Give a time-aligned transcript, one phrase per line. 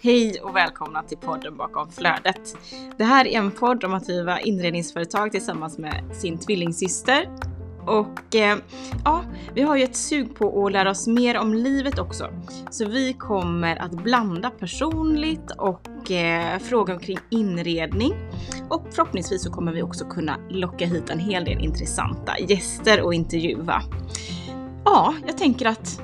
[0.00, 2.56] Hej och välkomna till podden bakom flödet.
[2.96, 7.47] Det här är en podd om att driva inredningsföretag tillsammans med sin tvillingsyster.
[7.88, 8.58] Och eh,
[9.04, 12.30] ja, vi har ju ett sug på att lära oss mer om livet också.
[12.70, 18.12] Så vi kommer att blanda personligt och eh, fråga omkring inredning.
[18.70, 23.14] Och förhoppningsvis så kommer vi också kunna locka hit en hel del intressanta gäster och
[23.14, 23.82] intervjua.
[24.84, 26.00] Ja, jag tänker att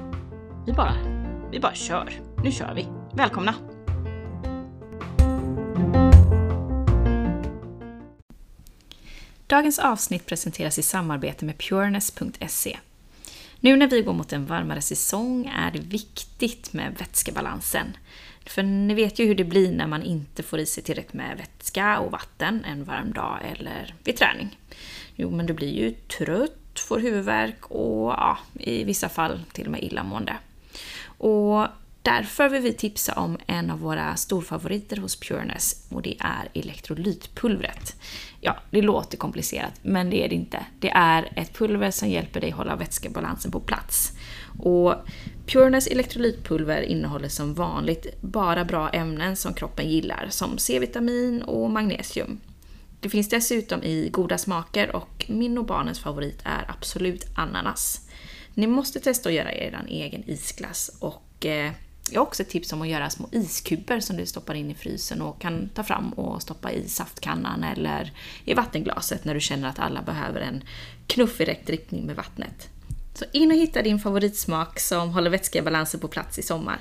[0.67, 0.95] vi bara,
[1.51, 2.21] vi bara kör.
[2.45, 2.89] Nu kör vi.
[3.15, 3.74] Välkomna!
[9.55, 12.79] Dagens avsnitt presenteras i samarbete med pureness.se.
[13.61, 17.97] Nu när vi går mot en varmare säsong är det viktigt med vätskebalansen.
[18.47, 21.37] För ni vet ju hur det blir när man inte får i sig tillräckligt med
[21.37, 24.59] vätska och vatten en varm dag eller vid träning.
[25.17, 29.73] Jo, men du blir ju trött, får huvudvärk och ja, i vissa fall till och
[29.73, 30.37] med illamående.
[31.19, 31.67] Och
[32.05, 37.97] Därför vill vi tipsa om en av våra storfavoriter hos Pureness och det är elektrolytpulvret.
[38.41, 40.67] Ja, det låter komplicerat, men det är det inte.
[40.81, 44.13] Det är ett pulver som hjälper dig hålla vätskebalansen på plats.
[44.59, 44.95] Och
[45.47, 52.41] Pureness elektrolytpulver innehåller som vanligt bara bra ämnen som kroppen gillar, som C-vitamin och magnesium.
[53.01, 58.01] Det finns dessutom i goda smaker och min och barnens favorit är absolut ananas.
[58.55, 61.73] Ni måste testa att göra er egen isglass och eh,
[62.11, 64.75] jag har också ett tips om att göra små iskuber som du stoppar in i
[64.75, 68.13] frysen och kan ta fram och stoppa i saftkannan eller
[68.45, 70.65] i vattenglaset när du känner att alla behöver en
[71.07, 72.69] knuff i rätt riktning med vattnet.
[73.15, 76.79] Så in och hitta din favoritsmak som håller vätskebalansen på plats i sommar.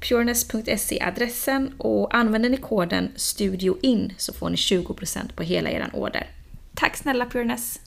[0.00, 5.90] Pureness.se är adressen och använder ni koden STUDIOIN så får ni 20% på hela er
[5.92, 6.26] order.
[6.74, 7.80] Tack snälla Pureness!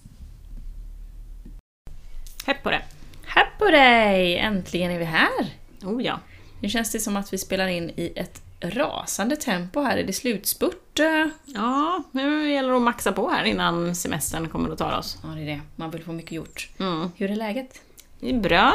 [2.45, 2.81] Hepp på det!
[3.25, 4.37] Hepp på dig!
[4.37, 5.53] Äntligen är vi här!
[5.83, 6.19] Oh ja!
[6.63, 9.97] Nu känns det som att vi spelar in i ett rasande tempo här.
[9.97, 10.99] Är det slutspurt?
[11.45, 15.17] Ja, nu gäller det att maxa på här innan semestern kommer att ta oss.
[15.23, 15.61] Ja, det är det.
[15.75, 16.69] Man vill få mycket gjort.
[16.79, 17.11] Mm.
[17.15, 17.81] Hur är läget?
[18.19, 18.73] Det är bra.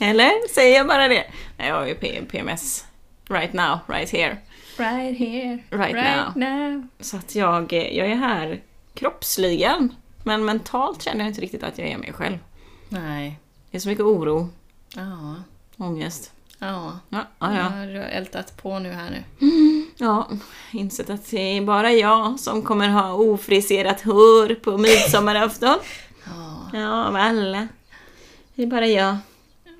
[0.00, 0.48] Eller?
[0.54, 1.24] Säger jag bara det?
[1.56, 1.94] Jag har ju
[2.24, 2.84] PMS.
[3.28, 4.36] Right now, right here.
[4.76, 6.48] Right here, right, right now.
[6.50, 6.86] now.
[7.00, 8.60] Så att jag, jag är här
[8.94, 9.94] kroppsligen.
[10.24, 12.38] Men mentalt känner jag inte riktigt att jag är mig själv.
[12.88, 13.38] Nej.
[13.70, 14.48] Det är så mycket oro.
[14.94, 15.34] Ja.
[15.76, 16.32] Ångest.
[16.62, 16.98] Ja.
[17.08, 17.86] Ja, ja, ja.
[17.86, 19.46] Du har ältat på nu här nu.
[19.96, 20.28] Ja,
[20.72, 25.76] insett att det är bara jag som kommer ha ofriserat hår på midsommarafton.
[26.24, 26.70] Ja.
[26.72, 27.68] Ja, av alla.
[28.54, 29.16] Det är bara jag,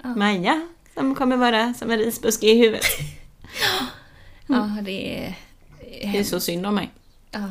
[0.03, 0.09] Ja.
[0.15, 2.85] Maja, som kommer vara som en risbuske i huvudet.
[4.47, 5.35] Ja, det är...
[6.13, 6.91] Det är så synd om mig.
[7.31, 7.49] Ja.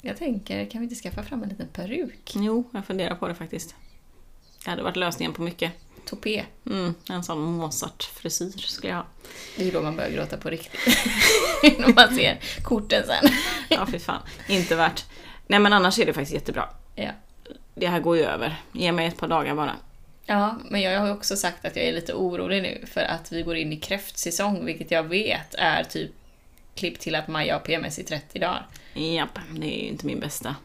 [0.00, 2.32] Jag tänker, kan vi inte skaffa fram en liten peruk?
[2.36, 3.74] Jo, jag funderar på det faktiskt.
[4.64, 5.72] Det hade varit lösningen på mycket.
[6.06, 6.44] Topé.
[6.66, 9.06] Mm, en sån Mozart-frisyr skulle jag ha.
[9.56, 10.80] Det är då man börjar gråta på riktigt.
[11.78, 13.30] När man ser korten sen.
[13.68, 14.22] Ja, fy fan.
[14.48, 15.04] Inte värt.
[15.46, 16.68] Nej, men annars är det faktiskt jättebra.
[16.94, 17.10] Ja.
[17.74, 18.56] Det här går ju över.
[18.72, 19.76] Ge mig ett par dagar bara.
[20.26, 23.32] Ja, men jag har ju också sagt att jag är lite orolig nu för att
[23.32, 26.10] vi går in i kräftsäsong, vilket jag vet är typ
[26.74, 28.66] klipp till att Maja har PMS i 30 dagar.
[28.94, 30.56] Japp, det är ju inte min bästa.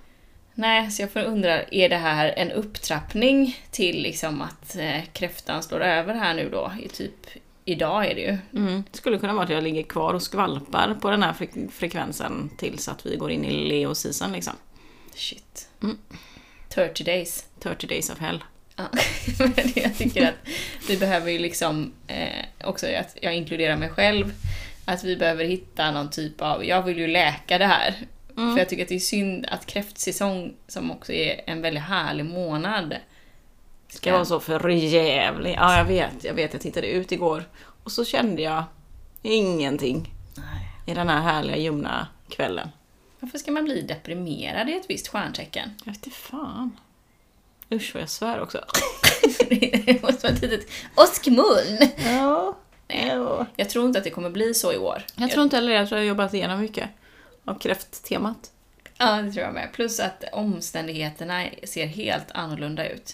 [0.59, 5.63] Nej, så jag får undra, är det här en upptrappning till liksom att eh, kräftan
[5.63, 6.71] slår över här nu då?
[6.83, 7.27] I typ,
[7.65, 8.37] idag är det ju.
[8.53, 8.83] Mm.
[8.91, 12.49] Det skulle kunna vara att jag ligger kvar och skvalpar på den här fre- frekvensen
[12.57, 14.53] tills att vi går in i Leo season liksom.
[15.15, 15.69] Shit.
[15.83, 15.97] Mm.
[16.69, 17.45] 30 days.
[17.59, 18.43] 30 days of hell.
[18.75, 18.83] Ja,
[19.39, 20.49] men jag tycker att
[20.87, 24.33] vi behöver ju liksom eh, också att jag inkluderar mig själv.
[24.85, 27.95] Att vi behöver hitta någon typ av, jag vill ju läka det här.
[28.39, 28.53] Mm.
[28.53, 32.25] För jag tycker att det är synd att kräftsäsong, som också är en väldigt härlig
[32.25, 32.95] månad,
[33.89, 35.55] Ska vara så för jävlig.
[35.57, 36.23] Ja, jag vet.
[36.23, 37.43] Jag vet, jag tittade ut igår.
[37.83, 38.63] Och så kände jag
[39.21, 40.71] ingenting Nej.
[40.85, 42.69] i den här härliga ljumna kvällen.
[43.19, 45.69] Varför ska man bli deprimerad i ett visst stjärntecken?
[45.85, 46.77] Jag vet inte fan.
[47.71, 48.65] Usch vad jag svär också.
[49.49, 51.89] det måste vara ett litet åskmoln.
[52.05, 52.57] Ja.
[52.87, 53.07] Nej.
[53.07, 53.45] ja.
[53.55, 55.03] Jag tror inte att det kommer bli så i år.
[55.15, 55.75] Jag tror inte heller det.
[55.75, 56.89] Jag tror jag har jobbat igenom mycket
[57.49, 58.51] av kräfttemat.
[58.97, 59.69] Ja, det tror jag med.
[59.73, 63.13] Plus att omständigheterna ser helt annorlunda ut.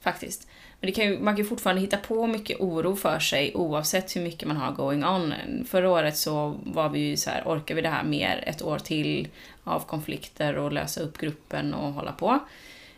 [0.00, 0.48] Faktiskt.
[0.80, 4.16] Men det kan ju, man kan ju fortfarande hitta på mycket oro för sig oavsett
[4.16, 5.34] hur mycket man har going on.
[5.68, 8.78] Förra året så var vi ju så här, orkar vi det här mer ett år
[8.78, 9.28] till
[9.64, 12.38] av konflikter och lösa upp gruppen och hålla på.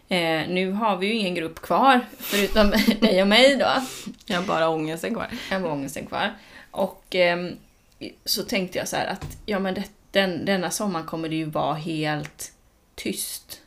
[0.09, 2.71] Eh, nu har vi ju ingen grupp kvar, förutom
[3.01, 3.73] dig och mig då.
[4.27, 5.29] Jag har bara ångesten kvar.
[5.51, 6.35] Jag har ångesten kvar.
[6.71, 7.57] Och ehm,
[8.25, 9.85] så tänkte jag så här att ja men det,
[10.17, 12.53] den, denna sommar kommer det ju vara helt
[12.95, 13.61] tyst.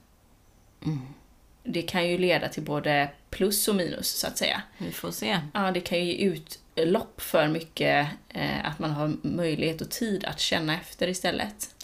[1.63, 4.61] det kan ju leda till både plus och minus så att säga.
[4.77, 5.39] Vi får se.
[5.53, 10.25] Ja, det kan ju ge utlopp för mycket, eh, att man har möjlighet och tid
[10.25, 11.75] att känna efter istället.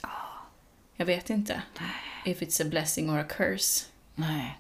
[0.95, 1.61] Jag vet inte.
[2.25, 3.85] If it's a blessing or a curse.
[4.15, 4.59] Nej.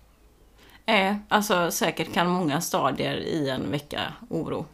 [0.85, 4.65] Eh, alltså säkert kan många stadier i en vecka oro,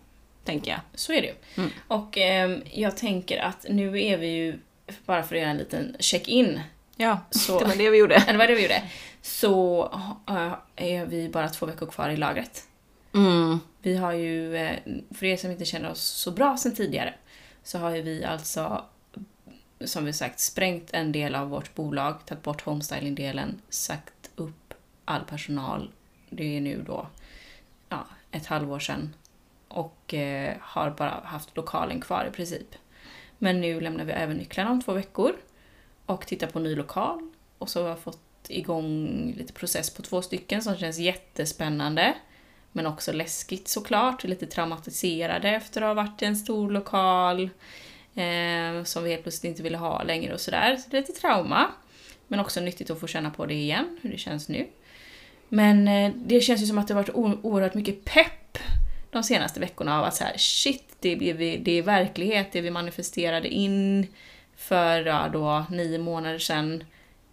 [0.46, 0.80] tänker jag.
[0.94, 1.36] Så är det ju.
[1.56, 1.70] Mm.
[1.88, 4.60] Och ehm, jag tänker att nu är vi ju,
[5.06, 6.60] bara för att göra en liten check-in,
[6.96, 8.16] Ja, Så- det var det vi gjorde.
[8.28, 8.84] eller vad det vi gjorde,
[9.22, 9.84] så
[10.30, 12.68] eh, är vi bara två veckor kvar i lagret.
[13.14, 13.60] Mm.
[13.82, 14.78] Vi har ju, eh,
[15.16, 17.14] för er som inte känner oss så bra sen tidigare,
[17.64, 18.86] så har ju vi alltså,
[19.86, 24.74] som vi sagt, sprängt en del av vårt bolag, tagit bort homestyling-delen, sagt upp
[25.06, 25.92] all personal.
[26.30, 27.08] Det är nu då
[27.90, 29.16] ja, ett halvår sedan.
[29.68, 32.76] Och eh, har bara haft lokalen kvar i princip.
[33.44, 35.34] Men nu lämnar vi över nycklarna om två veckor
[36.06, 37.30] och tittar på ny lokal.
[37.58, 42.14] Och så har jag fått igång lite process på två stycken som känns jättespännande.
[42.72, 47.50] Men också läskigt såklart, lite traumatiserade efter att ha varit i en stor lokal.
[48.16, 50.78] Eh, som vi helt plötsligt inte ville ha längre och sådär.
[50.78, 51.72] Så det är lite trauma.
[52.28, 54.68] Men också nyttigt att få känna på det igen, hur det känns nu.
[55.50, 58.58] Men eh, det känns ju som att det har varit oerhört mycket pepp
[59.12, 62.72] de senaste veckorna av att så här, shit, det, vi, det är verklighet, det vi
[62.72, 64.08] manifesterade in
[64.56, 66.84] för ja, då, nio månader sedan.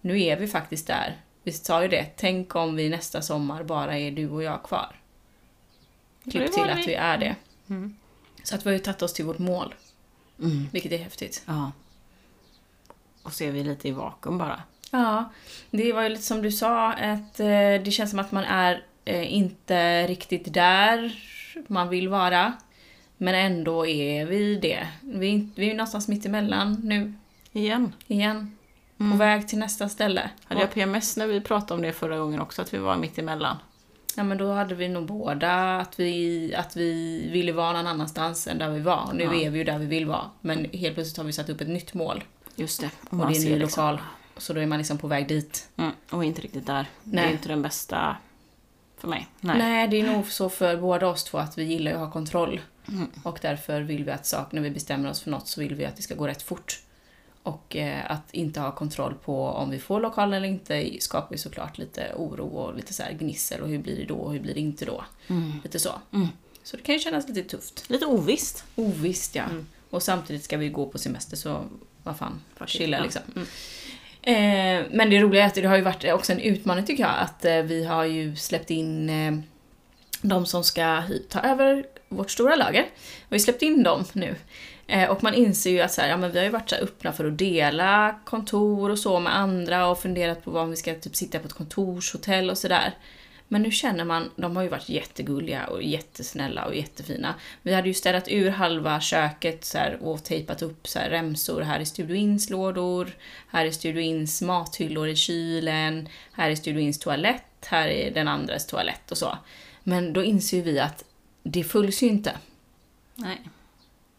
[0.01, 1.17] Nu är vi faktiskt där.
[1.43, 4.97] Vi sa ju det, tänk om vi nästa sommar bara är du och jag kvar.
[6.31, 7.37] Klipp till att vi- vi är det.
[7.69, 7.97] Mm.
[8.43, 9.75] Så att vi har ju tagit oss till vårt mål,
[10.43, 10.69] Mm.
[10.73, 11.43] vilket är häftigt.
[11.47, 11.73] Ja.
[13.23, 14.63] Och så är vi lite i vakuum bara.
[14.91, 15.33] Ja,
[15.71, 17.47] det var ju lite som du sa, att eh,
[17.85, 21.13] det känns som att man är eh, inte riktigt där
[21.67, 22.53] man vill vara.
[23.19, 24.89] Men ändå är vi det.
[25.01, 27.13] Vi vi är någonstans mitt emellan nu,
[27.53, 27.93] Igen.
[28.07, 28.53] igen.
[28.97, 29.19] På Mm.
[29.19, 30.31] väg till nästa ställe.
[30.45, 33.19] Hade jag PMS när vi pratade om det förra gången också, att vi var mitt
[33.19, 33.57] emellan?
[34.17, 38.47] Ja men då hade vi nog båda att vi, att vi ville vara någon annanstans
[38.47, 39.11] än där vi var.
[39.15, 39.35] Nu Ja.
[39.35, 40.25] är vi ju där vi vill vara.
[40.41, 42.25] Men helt plötsligt har vi satt upp ett nytt mål.
[42.57, 42.91] Just det.
[43.11, 44.01] Och det är en ny lokal.
[44.37, 45.69] Så då är man liksom på väg dit.
[45.77, 45.91] Mm.
[46.11, 46.87] Och inte riktigt där.
[47.05, 47.25] Det Nej.
[47.29, 48.17] är inte den bästa
[48.99, 49.29] för mig.
[49.41, 49.59] Nej.
[49.59, 49.89] Nej.
[49.89, 52.61] det är nog så för båda oss två att vi gillar att ha kontroll.
[52.89, 53.07] Mm.
[53.23, 55.85] Och därför vill vi att saker, när vi bestämmer oss för något så vill vi
[55.85, 56.83] att det ska gå rätt fort.
[57.43, 61.39] Och eh, att inte ha kontroll på om vi får lokalen eller inte skapar ju
[61.39, 64.41] såklart lite oro och lite så här gnissel och hur blir det då och hur
[64.41, 65.05] blir det inte då.
[65.29, 65.53] Mm.
[65.65, 65.91] Lite så.
[66.13, 66.29] Mm.
[66.63, 67.91] Så det kan ju kännas lite tufft.
[67.91, 68.65] Lite ovisst.
[68.75, 69.45] Ovisst ja.
[69.45, 69.67] Mm.
[69.91, 71.65] Och samtidigt ska vi gå på semester så
[72.03, 73.03] vad fan, chilla ja.
[73.03, 73.23] liksom.
[74.29, 77.15] Eh, men det roliga är att det har ju varit också en utmaning tycker jag
[77.19, 79.33] att eh, vi har ju släppt in eh,
[80.23, 82.87] de som ska ta över vårt stora lager.
[83.29, 84.35] Vi har släppt in dem nu.
[84.87, 86.77] Eh, och man inser ju att så här, ja, men vi har ju varit så
[86.77, 90.77] här öppna för att dela kontor och så med andra och funderat på vad vi
[90.77, 92.95] ska typ sitta på ett kontorshotell och sådär.
[93.49, 97.35] Men nu känner man, de har ju varit jättegulliga och jättesnälla och jättefina.
[97.63, 101.61] Vi hade ju städat ur halva köket så här, och tejpat upp så här, remsor.
[101.61, 103.11] Här är Studio Ins lådor,
[103.49, 108.29] här är Studio Ins mathyllor i kylen, här är Studio Ins toalett, här är den
[108.29, 109.39] andras toalett och så.
[109.83, 111.05] Men då inser vi att
[111.43, 112.33] det fylls ju inte.
[113.15, 113.41] Nej.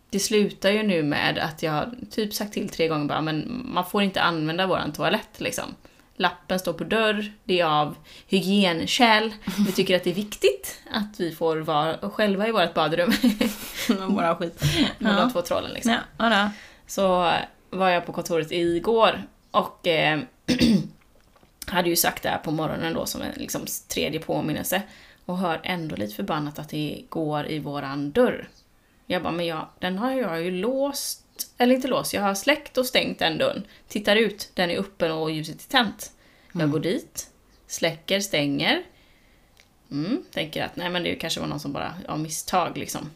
[0.09, 3.85] Det slutar ju nu med att jag typ sagt till tre gånger bara, men man
[3.85, 5.75] får inte använda våran toalett liksom.
[6.21, 7.95] Lappen står på dörr, det är av
[8.27, 9.33] hygienskäl.
[9.65, 13.11] Vi tycker att det är viktigt att vi får vara själva i vårt badrum.
[13.89, 14.63] Men bara skit.
[14.97, 15.19] Med Ja.
[15.19, 15.91] de två trollen liksom.
[16.17, 16.49] Ja, ja.
[16.87, 17.31] Så
[17.69, 20.19] var jag på kontoret igår och eh,
[21.65, 24.81] hade ju sagt det här på morgonen då som en liksom, tredje påminnelse.
[25.25, 28.49] Och hör ändå lite förbannat att det går i våran dörr.
[29.05, 31.25] Jag bara, men jag, den har jag ju låst,
[31.57, 33.63] eller inte låst, jag har släckt och stängt den dörren.
[33.87, 36.11] Tittar ut, den är öppen och ljuset är tänt.
[36.53, 37.29] Jag går dit,
[37.67, 38.83] släcker, stänger.
[39.91, 43.11] Mm, tänker att nej men det kanske var någon som bara, av misstag liksom.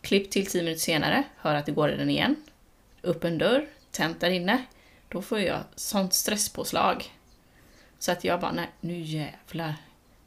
[0.00, 2.36] Klipp till tio minuter senare, hör att det går i den igen.
[3.02, 4.64] Upp en dörr, tänt där inne.
[5.08, 7.12] Då får jag sånt stresspåslag.
[7.98, 9.74] Så att jag bara, nej nu jävlar.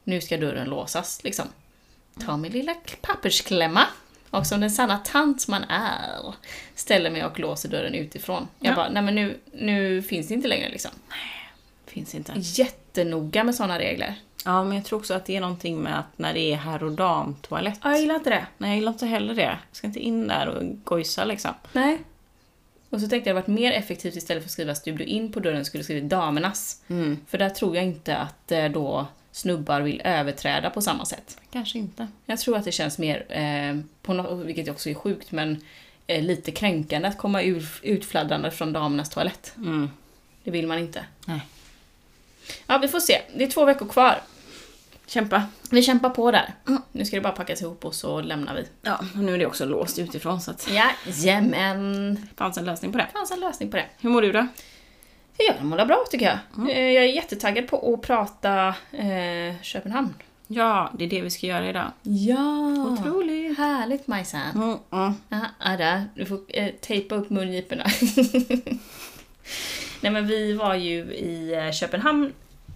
[0.04, 1.46] Nu ska dörren låsas liksom.
[2.26, 3.86] Ta min lilla pappersklämma.
[4.30, 6.34] Och som den sanna tant man är,
[6.74, 8.48] ställer mig och låser dörren utifrån.
[8.60, 8.76] Jag Ja.
[8.76, 10.90] bara, nej men nu, nu finns det inte längre liksom.
[11.86, 12.32] Finns inte.
[12.36, 14.14] Jättenoga med såna regler.
[14.44, 16.82] Ja, men jag tror också att det är någonting med att när det är herr
[16.82, 17.80] och damtoalett.
[17.82, 18.46] Ja, jag gillar inte det.
[18.58, 19.42] Nej, jag gillar inte heller det.
[19.42, 21.50] Jag ska inte in där och gojsa liksom.
[21.72, 21.98] Nej.
[22.90, 25.40] Och så tänkte jag det varit mer effektivt istället för att skriva studio in på
[25.40, 26.82] dörren skulle skriva damernas.
[26.88, 27.18] Mm.
[27.28, 29.06] För där tror jag inte att eh, då
[29.38, 31.38] snubbar vill överträda på samma sätt.
[31.52, 32.08] Kanske inte.
[32.26, 35.60] Jag tror att det känns mer, eh, på no- vilket också är sjukt, men
[36.06, 39.52] eh, lite kränkande att komma ur, utfladdrande från damernas toalett.
[39.56, 39.90] Mm.
[40.44, 41.04] Det vill man inte.
[41.26, 41.40] Nej.
[42.66, 43.20] Ja, vi får se.
[43.36, 44.20] Det är två veckor kvar.
[45.06, 45.42] Kämpa.
[45.70, 46.54] Vi kämpar på där.
[46.92, 48.64] Nu ska det bara packas ihop och så lämnar vi.
[48.82, 52.14] Ja, och nu är det också låst utifrån så att Jajamän.
[52.14, 53.04] det fanns en lösning på det.
[53.12, 53.86] Det fanns en lösning på det.
[54.00, 54.46] Hur mår du då?
[55.38, 56.70] Jag mår bra tycker jag.
[56.70, 60.14] Eh, Jag är jättetaggad på att prata eh, Köpenhamn.
[60.46, 61.92] Ja, det är det vi ska göra idag.
[62.02, 62.68] Ja!
[62.92, 63.58] Otroligt.
[63.58, 64.50] Härligt Majsan.
[64.54, 65.14] Mm, mm.
[65.28, 66.04] Ja, ja, där.
[66.14, 67.84] Du får eh, tejpa upp mungiporna.
[70.00, 72.32] Nej men vi var ju i eh, Köpenhamn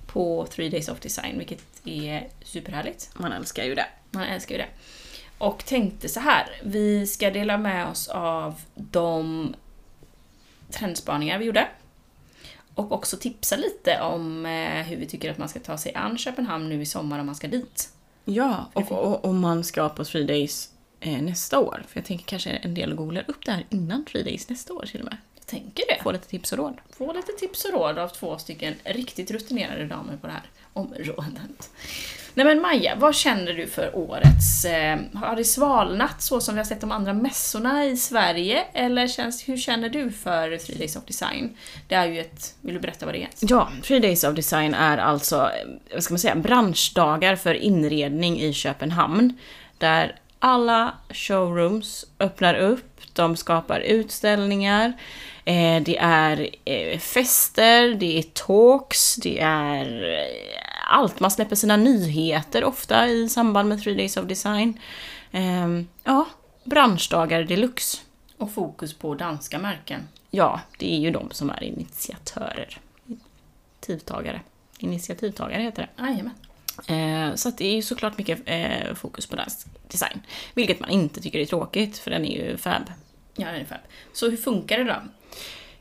[0.07, 3.11] på Three Days of Design, vilket är superhärligt.
[3.15, 3.87] Man älskar ju det.
[4.11, 4.69] Man älskar ju det.
[5.39, 9.55] Och tänkte så här, vi ska dela med oss av de
[10.71, 11.69] trendspaningar vi gjorde.
[12.75, 16.19] Och också tipsa lite om eh, hur vi tycker att man ska ta sig an
[16.19, 17.93] Köpenhamn nu i sommar om man ska dit.
[18.25, 21.85] Ja, och, om man ska på Three Days eh, nästa år.
[21.89, 24.87] För jag tänker kanske en del googlar upp det här innan Three Days nästa år
[24.87, 25.17] till och med.
[25.35, 26.03] Jag tänker det.
[26.03, 26.75] Få lite tips och råd.
[26.91, 31.71] Få lite tips och råd av två stycken riktigt rutinerade damer på det här området.
[32.35, 34.65] Nej men Maja, vad känner du för årets...
[34.65, 38.65] Eh, har det svalnat så som vi har sett de andra mässorna i Sverige?
[38.73, 41.57] Eller känns, hur känner du för Three Days of Design?
[41.89, 42.55] Det är ju ett...
[42.61, 43.29] Vill du berätta vad det är?
[43.41, 48.41] Ja, Three Days of Design är alltså, eh, vad ska man säga, branschdagar för inredning
[48.41, 49.39] i Köpenhamn.
[49.79, 54.93] Där alla showrooms öppnar upp, de skapar utställningar,
[55.45, 61.21] eh, det är eh, fester, det är talks, det är eh, allt.
[61.21, 64.81] Man släpper sina nyheter ofta i samband med Three Days of Design.
[65.33, 66.27] Ehm, ja,
[66.65, 67.99] branschdagar deluxe.
[68.37, 70.09] Och fokus på danska märken.
[70.31, 72.79] Ja, det är ju de som är initiatörer.
[73.07, 74.41] Initiativtagare.
[74.79, 76.03] Initiativtagare heter det.
[76.03, 76.35] Jajamän.
[76.87, 80.21] Eh, så att det är ju såklart mycket eh, fokus på dansk design.
[80.55, 82.83] Vilket man inte tycker är tråkigt, för den är ju fab.
[83.37, 83.79] Ja, den är fab.
[84.13, 84.97] Så hur funkar det då?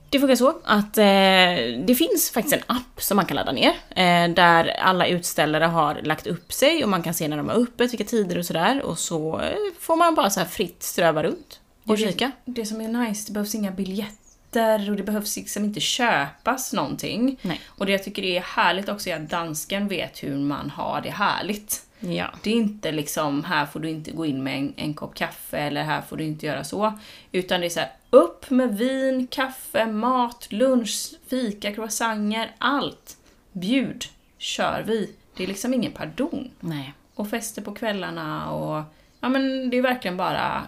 [0.10, 3.70] Det funkar så att eh, det finns faktiskt en app som man kan ladda ner.
[3.89, 7.55] Eh, där alla utställare har lagt upp sig och man kan se när de har
[7.55, 8.81] öppet, vilka tider och sådär.
[8.84, 12.31] Och så eh, får man bara så här fritt ströva runt och Det- kika.
[12.46, 17.39] Det som är nice, det behövs inga biljetter och det behövs liksom inte köpas någonting.
[17.41, 17.62] Nej.
[17.67, 21.10] Och det jag tycker är härligt också är att dansken vet hur man har det
[21.10, 21.81] härligt.
[22.01, 22.34] Ja.
[22.43, 25.58] Det är inte liksom, här får du inte gå in med en, en kopp kaffe
[25.58, 26.93] eller här får du inte göra så.
[27.31, 33.17] Utan det är så här, upp med vin, kaffe, mat, lunch, fika, croissanter, allt.
[33.51, 34.05] Bjud,
[34.38, 35.13] kör vi.
[35.36, 36.51] Det är liksom ingen pardon.
[36.60, 36.93] Nej.
[37.15, 38.84] Och fester på kvällarna och...
[39.20, 40.63] Ja men det är verkligen bara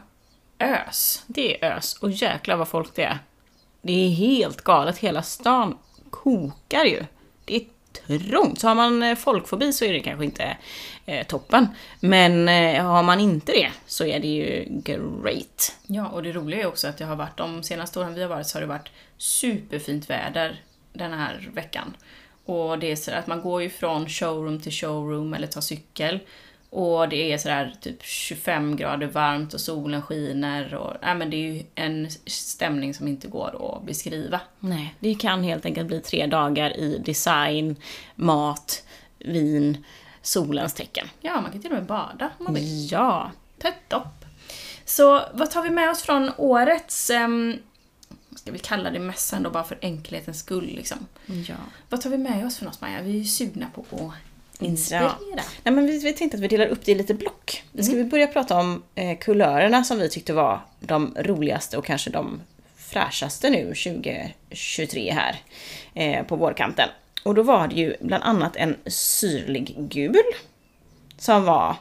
[0.60, 1.24] ös.
[1.28, 1.94] Det är ös.
[1.94, 3.20] Och jäklar vad folk det är.
[3.82, 4.98] Det är helt galet.
[4.98, 5.78] Hela stan
[6.10, 7.06] kokar ju.
[7.46, 7.62] Det är
[7.94, 8.60] trångt.
[8.60, 10.58] Så har man eh, folkfobi så är det kanske inte
[11.06, 11.68] eh, toppen.
[12.00, 15.76] Men eh, har man inte det så är det ju great.
[15.88, 18.30] Ja, och det roliga är också att det har varit, de senaste åren vi har
[18.30, 20.62] varit så har det varit superfint väder
[20.94, 21.96] den här veckan.
[22.46, 26.20] Och det är så att man går ju från showroom till showroom eller tar cykel.
[26.76, 31.38] Och det är sådär typ 25 grader varmt och solen skiner och nej, men det
[31.38, 34.40] är ju en stämning som inte går att beskriva.
[34.60, 37.76] Nej, det kan helt enkelt bli tre dagar i design,
[38.16, 38.84] mat,
[39.20, 39.86] vin,
[40.22, 41.08] solens tecken.
[41.22, 42.92] Ja, man kan till och med bada om man vill.
[42.92, 43.32] Ja.
[43.88, 44.26] Topp.
[44.86, 47.58] Så vad tar vi med oss från årets, um,
[48.36, 50.98] ska vi kalla det mässan då bara för enkelhetens skull liksom.
[51.26, 51.56] ja.
[51.90, 53.02] Vad tar vi med oss för något Maja?
[53.02, 54.14] Vi är ju sugna på att
[54.60, 55.16] inspirera.
[55.64, 57.64] Nej, men vi, vi tänkte att vi delar upp det i lite block.
[57.80, 62.10] Ska vi börja prata om eh, kulörerna som vi tyckte var de roligaste och kanske
[62.10, 62.42] de
[62.78, 65.36] fräschaste nu 2023 här
[65.94, 66.90] eh, på vårkanten.
[67.24, 70.24] Och då var det ju bland annat en syrlig gul
[71.18, 71.76] som var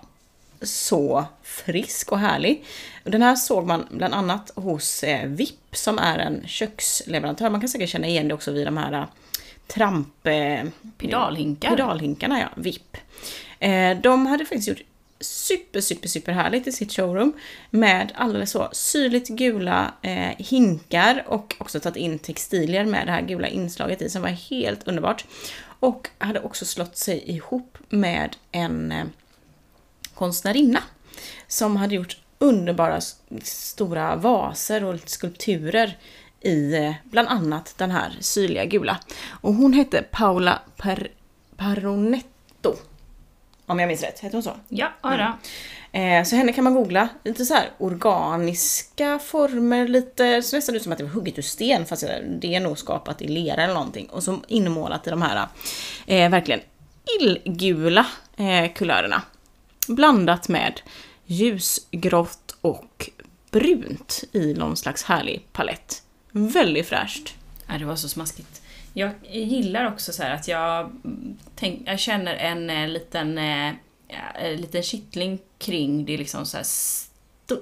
[0.63, 2.65] så frisk och härlig.
[3.05, 7.51] Den här såg man bland annat hos eh, VIP som är en köksleverantör.
[7.51, 9.05] Man kan säkert känna igen det också vid de här eh,
[9.67, 10.27] tramp...
[10.27, 10.65] Eh,
[10.99, 11.71] Pedalhinkar.
[11.71, 12.97] Pedalhinkarna ja, VIP.
[13.59, 14.83] Eh, de hade faktiskt gjort
[15.21, 17.33] super, super, super härligt i sitt showroom
[17.71, 23.23] med alldeles så syrligt gula eh, hinkar och också tagit in textilier med det här
[23.23, 25.25] gula inslaget i som var helt underbart.
[25.81, 29.05] Och hade också slått sig ihop med en eh,
[30.15, 30.81] konstnärinna
[31.47, 33.01] som hade gjort underbara
[33.43, 35.99] stora vaser och skulpturer
[36.45, 38.99] i eh, bland annat den här syrliga gula.
[39.31, 41.09] Och hon hette Paula per
[41.57, 42.75] Paronetto.
[43.67, 44.57] Om jag minns rätt, heter hon så?
[44.69, 45.39] Ja, ja.
[45.93, 47.09] Eh, så henne kan man googla.
[47.25, 51.43] Lite så här organiska former, lite så nästan ut som att det var hugget ur
[51.43, 52.05] sten fast
[52.41, 54.07] det är nog skapat i lera eller någonting.
[54.07, 55.47] Och så inmålat i de här
[56.07, 56.61] eh, verkligen
[57.21, 58.07] illgula
[58.37, 59.23] eh, kulörerna.
[59.89, 60.81] Blandat med
[61.27, 63.11] ljusgrått och
[63.51, 66.03] brunt i någon slags härlig palett.
[66.33, 67.35] Väldigt fräscht.
[67.69, 67.79] ja.
[67.79, 68.63] Det var så smaskigt.
[68.95, 70.93] Jag gillar också så att jag,
[71.55, 73.73] tänk, jag känner en eh, liten eh,
[74.35, 76.67] en liten kittling kring det liksom så här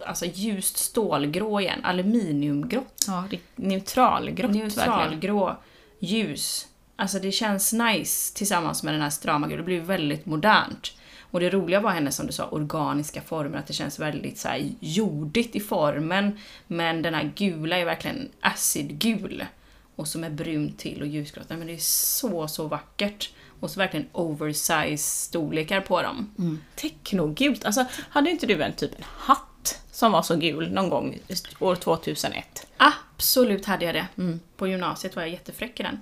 [0.07, 1.85] alltså ljust stålgrå igen.
[1.85, 3.05] Aluminiumgrått.
[3.07, 3.25] Ja,
[3.57, 4.51] neutralgrått.
[4.51, 5.57] Neutralgrå
[5.99, 6.67] ljus.
[6.97, 9.57] Alltså det känns nice tillsammans med den här strama gula.
[9.57, 10.93] Det blir väldigt modernt.
[11.31, 13.59] Och det roliga var hennes, som du sa, organiska former.
[13.59, 16.39] Att det känns väldigt så här jordigt i formen.
[16.67, 19.45] Men den här gula är verkligen acidgul.
[19.97, 21.49] Och som är brunt till och ljusgrått.
[21.49, 23.31] Men det är så, så vackert.
[23.61, 26.31] Och så verkligen oversize storlekar på dem.
[26.39, 26.61] Mm.
[26.75, 27.65] Technogult.
[27.65, 31.19] Alltså, hade inte du en typ en hatt som var så gul någon gång
[31.59, 32.67] år 2001?
[32.77, 34.07] Absolut hade jag det.
[34.57, 36.01] På gymnasiet var jag jättefräck i den.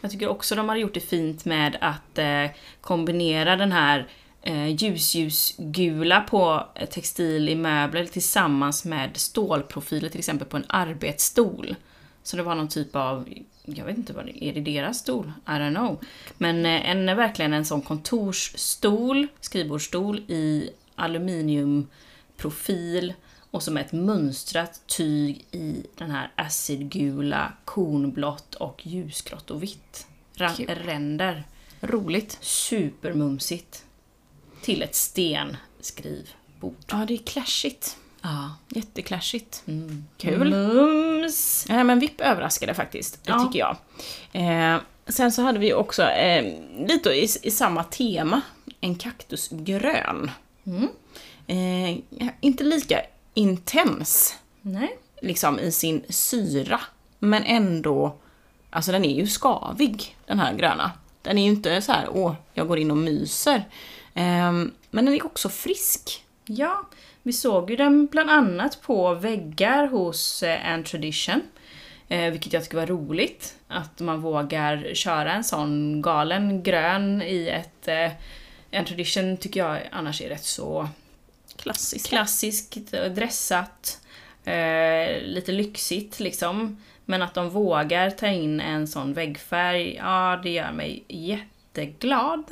[0.00, 2.44] Jag tycker också de har gjort det fint med att eh,
[2.80, 4.08] kombinera den här
[4.42, 11.74] eh, ljusljusgula på eh, textil i möbler tillsammans med stålprofiler till exempel på en arbetsstol.
[12.22, 13.28] Så det var någon typ av,
[13.64, 15.32] jag vet inte vad det är, är det deras stol?
[15.46, 16.00] I don't know.
[16.38, 23.14] Men eh, en, verkligen en sån kontorsstol, skrivbordsstol i aluminiumprofil
[23.58, 30.06] och som ett mönstrat tyg i den här acidgula, kornblått och ljusgrått och vitt.
[30.34, 31.44] Ra- ränder.
[31.80, 32.38] Roligt.
[32.40, 33.84] Supermumsigt.
[34.62, 36.74] Till ett stenskrivbord.
[36.90, 37.96] Ja, det är clashigt.
[38.22, 38.54] Ja.
[38.68, 39.62] Jätteclashigt.
[39.66, 40.04] Mm.
[40.16, 40.50] Kul.
[40.50, 41.66] Mums!
[41.68, 43.44] Nej men VIP överraskade faktiskt, det Ja.
[43.44, 43.76] tycker jag.
[44.32, 46.54] Eh, sen så hade vi också eh,
[46.88, 48.40] lite i, i samma tema,
[48.80, 50.30] en kaktusgrön.
[50.66, 50.88] Mm.
[51.46, 51.98] Eh,
[52.40, 53.00] inte lika
[53.38, 54.98] intens Nej.
[55.22, 56.80] liksom i sin syra,
[57.18, 58.16] men ändå,
[58.70, 60.92] alltså den är ju skavig den här gröna.
[61.22, 63.64] Den är ju inte så här, åh, jag går in och myser.
[64.14, 64.52] Eh,
[64.90, 66.24] men den är också frisk.
[66.44, 66.86] Ja,
[67.22, 71.42] vi såg ju den bland annat på väggar hos eh, tradition.
[72.08, 73.54] Eh, vilket jag tycker var roligt.
[73.68, 77.88] Att man vågar köra en sån galen grön i ett...
[77.88, 78.12] Eh,
[78.70, 80.88] en tradition tycker jag annars är rätt så
[81.62, 82.08] Klassisk.
[82.08, 84.00] klassiskt, eh, dressat,
[84.44, 86.76] eh, lite lyxigt liksom.
[87.04, 92.44] Men att de vågar ta in en sån väggfärg, ja det gör mig jätteglad.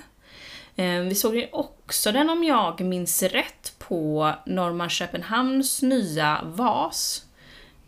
[0.76, 7.24] Eh, vi såg ju också den, om jag minns rätt, på Norman Köpenhamns nya vas,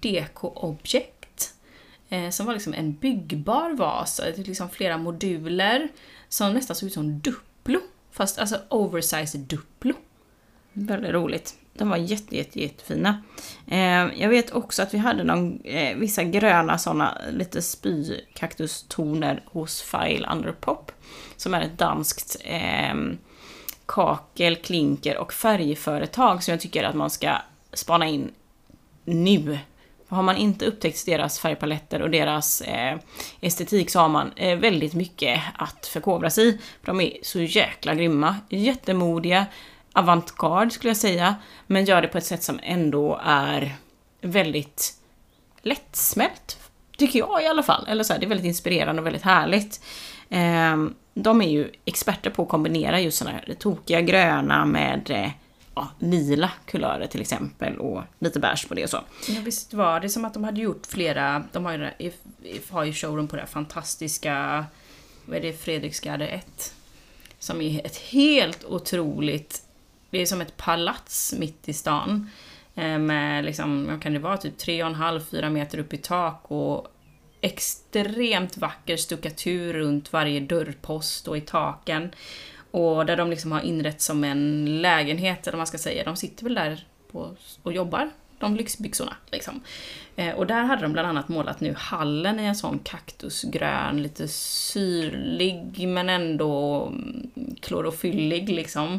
[0.00, 1.54] Deco Object.
[2.08, 5.88] Eh, som var liksom en byggbar vas, liksom flera moduler
[6.28, 7.80] som nästan såg ut som Duplo.
[8.12, 9.94] Fast alltså oversized Duplo.
[10.86, 11.54] Väldigt roligt.
[11.74, 13.22] De var jätte, jätte, jättefina.
[13.66, 19.82] Eh, jag vet också att vi hade någon, eh, vissa gröna sådana, lite spykaktustoner hos
[19.82, 20.92] File Underpop.
[21.36, 22.94] Som är ett danskt eh,
[23.86, 27.36] kakel, klinker och färgföretag som jag tycker att man ska
[27.72, 28.30] spana in
[29.04, 29.58] nu.
[30.08, 32.98] Har man inte upptäckt deras färgpaletter och deras eh,
[33.40, 36.58] estetik så har man eh, väldigt mycket att förkovra sig i.
[36.84, 39.46] De är så jäkla grymma, jättemodiga,
[39.98, 41.34] avantgarde skulle jag säga,
[41.66, 43.76] men gör det på ett sätt som ändå är
[44.20, 44.94] väldigt
[45.62, 46.58] lättsmält.
[46.96, 47.86] Tycker jag i alla fall.
[47.88, 49.80] Eller så här, det är väldigt inspirerande och väldigt härligt.
[50.30, 55.30] Ehm, de är ju experter på att kombinera just såna här tokiga gröna med eh,
[55.74, 59.00] ja, lila kulörer till exempel och lite beige på det och så.
[59.28, 62.12] Ja, visst var det som att de hade gjort flera, de har ju,
[62.70, 64.64] har ju showroom på det här fantastiska,
[65.24, 66.74] vad är det, Fredriksgarde 1.
[67.38, 69.62] Som är ett helt otroligt,
[70.10, 72.30] det är som ett palats mitt i stan.
[72.74, 76.88] Eh, med liksom, vad kan det vara, typ 3,5-4 meter upp i tak och
[77.40, 82.10] extremt vacker stuckatur runt varje dörrpost och i taken.
[82.70, 86.04] Och där de liksom har inrett som en lägenhet, eller vad man ska säga.
[86.04, 89.16] De sitter väl där på, och jobbar, de lyxbyxorna.
[89.30, 89.60] Liksom.
[90.16, 94.28] Eh, och där hade de bland annat målat nu hallen i en sån kaktusgrön, lite
[94.28, 98.98] syrlig men ändå mm, klorofyllig liksom.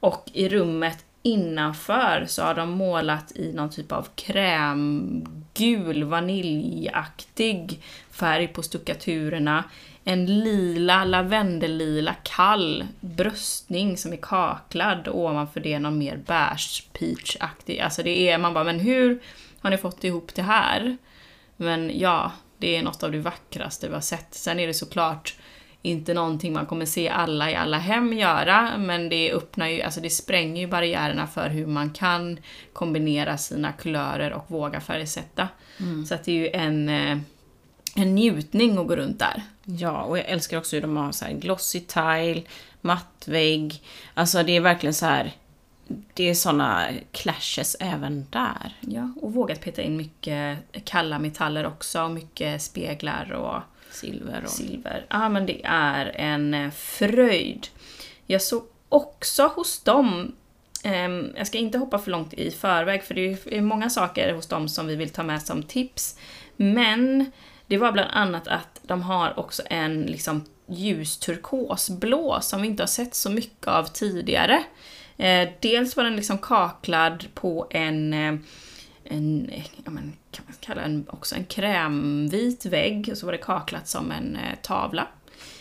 [0.00, 7.80] Och i rummet innanför så har de målat i någon typ av krämgul, vaniljaktig
[8.10, 9.64] färg på stuckaturerna.
[10.04, 17.80] En lila, lavendellila kall bröstning som är kaklad och ovanför det någon mer beige peach-aktig.
[17.80, 19.22] Alltså det är, man bara, men hur
[19.60, 20.96] har ni fått ihop det här?
[21.56, 24.34] Men ja, det är något av det vackraste vi har sett.
[24.34, 25.34] Sen är det såklart
[25.86, 30.00] inte någonting man kommer se alla i alla hem göra, men det öppnar ju, alltså
[30.00, 32.38] det spränger ju barriärerna för hur man kan
[32.72, 35.48] kombinera sina kulörer och våga färgsätta.
[36.08, 37.18] Så att det är ju en, eh,
[37.94, 39.42] en njutning att gå runt där.
[39.64, 42.42] Ja, och jag älskar också hur de har så här glossy tile,
[42.80, 43.82] matt vägg.
[44.14, 45.32] Alltså det är verkligen så här.
[46.14, 48.76] Det är såna clashes även där.
[48.80, 53.62] Ja, och vågat peta in mycket kalla metaller också, och mycket speglar och
[54.00, 54.50] Silver och...
[54.50, 55.06] silver.
[55.08, 57.66] Ja, men det är en eh, fröjd.
[58.26, 60.32] Jag såg också hos dem,
[60.84, 64.46] ehm, jag ska inte hoppa för långt i förväg för det är många saker hos
[64.46, 66.18] dem som vi vill ta med som tips.
[66.56, 67.30] Men
[67.66, 72.82] det var bland annat att de har också en liksom ljus turkosblå som vi inte
[72.82, 74.64] har sett så mycket av tidigare.
[75.16, 78.34] Eh, dels var den liksom kaklad på en, eh,
[79.10, 79.50] en
[79.84, 83.88] ja, men, kan man kalla den också en krämvit vägg, och så var det kaklat
[83.88, 85.06] som en eh, tavla.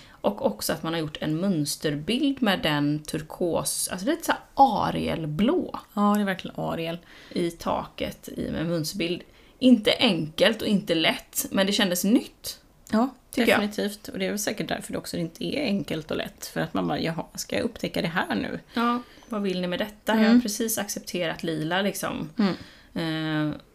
[0.10, 5.80] Och också att man har gjort en mönsterbild med den turkos, alltså lite såhär arielblå
[5.94, 6.98] Ja, det är verkligen Ariel.
[7.32, 9.22] i taket i med mönsterbild.
[9.60, 12.60] Inte enkelt och inte lätt, men det kändes nytt.
[12.92, 13.60] Ja, Tycker jag.
[13.60, 14.08] definitivt.
[14.08, 16.46] Och det är väl säkert därför det också inte är enkelt och lätt.
[16.46, 18.60] För att man bara, jaha, ska jag upptäcka det här nu?
[18.74, 20.12] Ja, vad vill ni med detta?
[20.14, 20.26] Mm.
[20.26, 22.30] Jag har precis accepterat lila liksom.
[22.40, 22.50] Eh,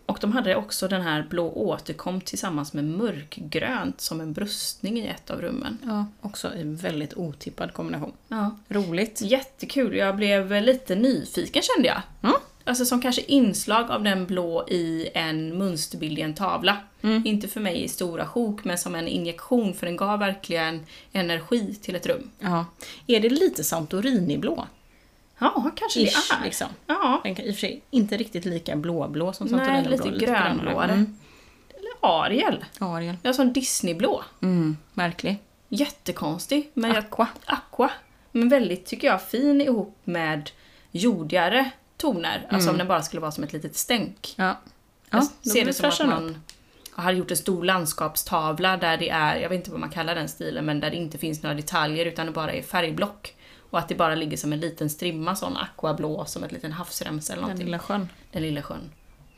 [0.06, 5.06] och de hade också den här blå återkom tillsammans med mörkgrönt som en bröstning i
[5.06, 5.78] ett av rummen.
[5.85, 8.12] Ja, också en väldigt otippad kombination.
[8.28, 8.56] Ja.
[8.68, 9.20] Roligt.
[9.20, 12.02] Jättekul, jag blev lite nyfiken kände jag.
[12.22, 12.37] Mm.
[12.64, 16.76] Alltså som kanske inslag av den blå i en mönsterbild i en tavla.
[17.02, 17.22] Mm.
[17.26, 21.74] Inte för mig i stora sjok, men som en injektion för den gav verkligen energi
[21.74, 22.30] till ett rum.
[22.38, 22.64] Ja.
[23.06, 24.66] Är det lite Santorini-blå?
[25.40, 26.44] Ja, kanske Ish, det är.
[26.44, 26.68] liksom.
[26.87, 30.11] Ja, Den kan i och för sig inte riktigt lika blåblå som Nej, Santorini-blå.
[30.11, 30.92] lite grönblåare.
[30.92, 31.16] Mm.
[31.79, 31.90] eller
[32.24, 32.64] Ariel.
[32.79, 33.16] Ariel.
[33.22, 34.24] Ja, som Disneyblå.
[34.42, 35.38] Mm, märklig.
[35.68, 36.70] Jättekonstig.
[36.74, 37.29] Men jag, Aqua.
[37.46, 37.90] aqua.
[38.33, 40.50] Men väldigt, tycker jag, fin ihop med
[40.90, 42.46] jordigare toner.
[42.50, 44.35] Alltså om den bara skulle vara som ett litet stänk.
[44.37, 44.44] Ja.
[44.44, 44.57] Jag
[45.22, 46.22] Ja, då ser det som att fräschare upp.
[46.22, 46.42] man
[47.05, 50.29] hade gjort en stor landskapstavla där det är, jag vet inte vad man kallar den
[50.29, 53.35] stilen, men där det inte finns några detaljer utan det bara är färgblock.
[53.70, 57.33] Och att det bara ligger som en liten strimma sån aquablå, som ett liten havsremsa
[57.33, 57.66] eller Den någonting.
[57.66, 58.09] lilla sjön.
[58.33, 58.90] Den lilla sjön.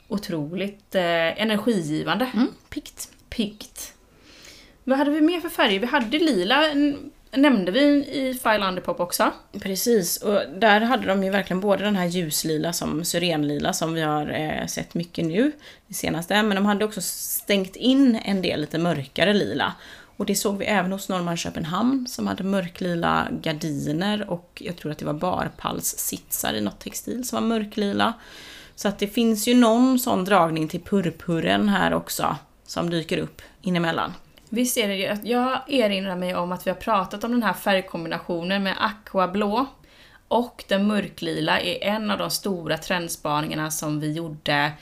[0.08, 2.30] Otroligt eh, energigivande.
[2.34, 3.08] Mm, pikt.
[3.30, 3.94] Piggt.
[4.84, 5.80] Vad hade vi mer för färger?
[5.80, 6.62] Vi hade lila,
[7.30, 7.80] nämnde vi
[8.12, 9.30] i File Underpop också.
[9.60, 14.00] Precis, och där hade de ju verkligen både den här ljuslila som syrenlila som vi
[14.00, 15.52] har eh, sett mycket nu,
[15.86, 19.74] det senaste, men de hade också stängt in en del lite mörkare lila.
[20.22, 24.92] Och det såg vi även hos Norrmalm Köpenhamn som hade mörklila gardiner och jag tror
[24.92, 28.12] att det var barpalssitsar i något textil som var mörklila.
[28.74, 33.42] Så att det finns ju någon sån dragning till purpuren här också som dyker upp
[33.62, 34.12] inemellan.
[34.48, 37.52] Visst är det ju jag erinrar mig om att vi har pratat om den här
[37.52, 39.66] färgkombinationen med aquablå
[40.28, 44.72] och den mörklila är en av de stora trendspaningarna som vi gjorde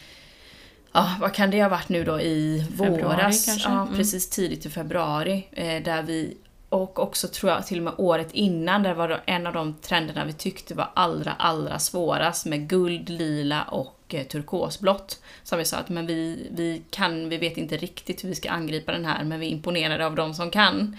[0.92, 3.46] Ja, vad kan det ha varit nu då i Februari våras?
[3.46, 3.68] kanske?
[3.68, 3.94] Ja, Mm.
[3.96, 5.46] precis tidigt i februari.
[5.52, 6.36] Eh, där vi,
[6.68, 9.74] och också tror jag till och med året innan, där var det en av de
[9.74, 15.22] trenderna vi tyckte var allra, allra svårast med guld, lila och eh, turkosblått.
[15.42, 18.50] Som vi sa att men vi, vi kan, vi vet inte riktigt hur vi ska
[18.50, 20.96] angripa den här, men vi är imponerade av de som kan.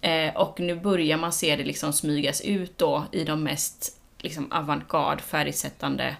[0.00, 4.52] Eh, och nu börjar man se det liksom smygas ut då i de mest liksom
[4.52, 6.16] avantgarde färgsättande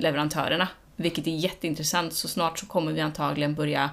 [0.00, 0.68] leverantörerna.
[1.02, 3.90] Vilket är jätteintressant, så snart så kommer vi antagligen börja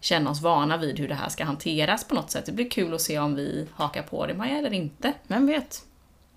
[0.00, 2.46] känna oss vana vid hur det här ska hanteras på något sätt.
[2.46, 5.12] Det blir kul att se om vi hakar på det Maja eller inte.
[5.26, 5.82] Vem vet?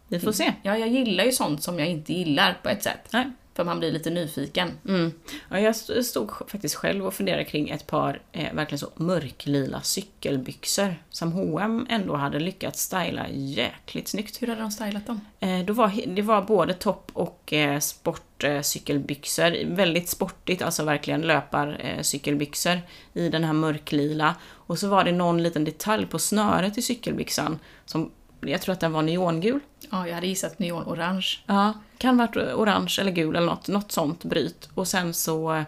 [0.08, 0.54] Vi får se.
[0.64, 3.08] Ja, jag gillar ju sånt som jag inte gillar på ett sätt.
[3.14, 3.32] Nej.
[3.54, 4.72] För man blir lite nyfiken.
[4.88, 5.12] Mm.
[5.50, 9.82] Ja, jag st- stod faktiskt själv och funderade kring ett par eh, verkligen så mörklila
[9.82, 14.42] cykelbyxor som H&M ändå hade lyckats styla jäkligt snyggt.
[14.42, 15.22] Hur hade de stylat dem?
[15.40, 19.56] Eh, då var, det var både topp och eh, sportcykelbyxor.
[19.56, 19.68] Eh.
[19.68, 22.80] Väldigt sportigt, alltså verkligen löparcykelbyxor eh,
[23.14, 24.36] i den här mörklila.
[24.52, 28.80] Och så var det någon liten detalj på snöret i cykelbyxan som jag tror att
[28.80, 29.60] den var neongul.
[29.92, 31.40] Ja, jag hade gissat neonorange.
[31.46, 34.70] Ja, kan varit orange eller gul eller något, något sånt bryt.
[34.74, 35.64] Och sen så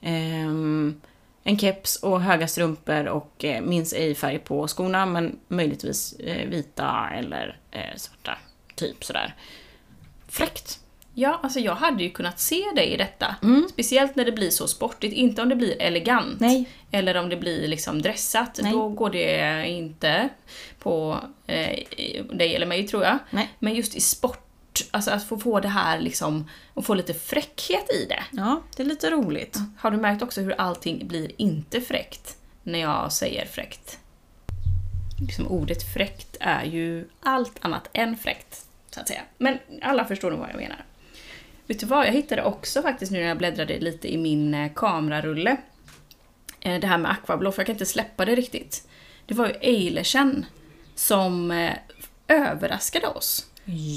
[0.00, 1.00] ehm,
[1.44, 6.48] en keps och höga strumpor och eh, minns ej färg på skorna men möjligtvis eh,
[6.48, 8.38] vita eller eh, svarta.
[8.74, 9.34] Typ sådär.
[10.28, 10.81] Fräckt.
[11.14, 13.36] Ja, alltså jag hade ju kunnat se dig i detta.
[13.42, 13.68] Mm.
[13.72, 15.14] Speciellt när det blir så sportigt.
[15.14, 16.40] Inte om det blir elegant.
[16.40, 16.68] Nej.
[16.90, 18.58] Eller om det blir liksom dressat.
[18.62, 18.72] Nej.
[18.72, 20.28] Då går det inte
[20.78, 21.84] på eh,
[22.32, 23.18] dig eller mig tror jag.
[23.30, 23.50] Nej.
[23.58, 27.90] Men just i sport, alltså att få få det här liksom, och få lite fräckhet
[27.90, 28.22] i det.
[28.30, 29.56] Ja, det är lite roligt.
[29.78, 33.98] Har du märkt också hur allting blir inte fräckt när jag säger fräckt?
[35.20, 39.22] Liksom ordet fräckt är ju allt annat än fräckt, så att säga.
[39.38, 40.84] Men alla förstår nog vad jag menar.
[41.66, 44.72] Vet du vad, jag hittade också faktiskt nu när jag bläddrade lite i min eh,
[44.74, 45.56] kamerarulle.
[46.60, 48.88] Eh, det här med aquablå, för jag kan inte släppa det riktigt.
[49.26, 50.46] Det var ju Eilersen
[50.94, 51.72] som eh,
[52.28, 53.46] överraskade oss.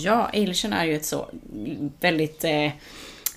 [0.03, 1.29] Ja, Eilchen är ju ett så
[1.99, 2.43] väldigt...
[2.43, 2.71] Eh,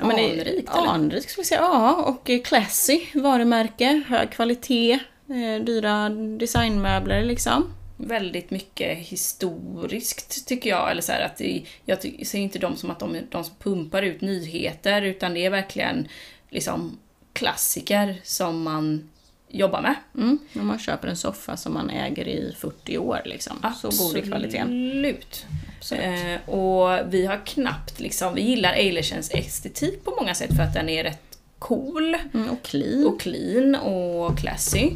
[0.00, 0.68] Anrikt?
[0.68, 1.94] Anrikt skulle jag säga, ja.
[1.94, 4.92] Och classy varumärke, hög kvalitet,
[5.28, 7.72] eh, dyra designmöbler liksom.
[7.98, 10.90] Väldigt mycket historiskt tycker jag.
[10.90, 14.02] Eller så här, att det, jag ser inte dem som att de, de som pumpar
[14.02, 16.08] ut nyheter utan det är verkligen
[16.50, 16.98] liksom
[17.32, 19.08] klassiker som man
[19.48, 19.94] jobbar med.
[20.14, 20.38] Mm.
[20.54, 23.56] Om man köper en soffa som man äger i 40 år liksom.
[23.76, 24.62] Så god är kvaliteten.
[24.88, 25.46] Absolut.
[25.78, 26.04] Absolut.
[26.04, 30.74] Eh, och vi har knappt liksom, vi gillar Eilertsens estetik på många sätt för att
[30.74, 33.06] den är rätt cool Mm, och clean.
[33.06, 34.90] och clean och classy.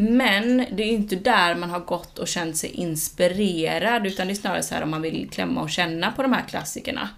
[0.00, 4.32] Men det är ju inte där man har gått och känt sig inspirerad utan det
[4.32, 7.08] är snarare så här om man vill klämma och känna på de här klassikerna.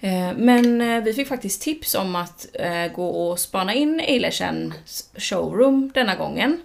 [0.00, 5.10] Eh, men eh, vi fick faktiskt tips om att eh, gå och spana in Eilertsens
[5.16, 6.60] showroom denna gången.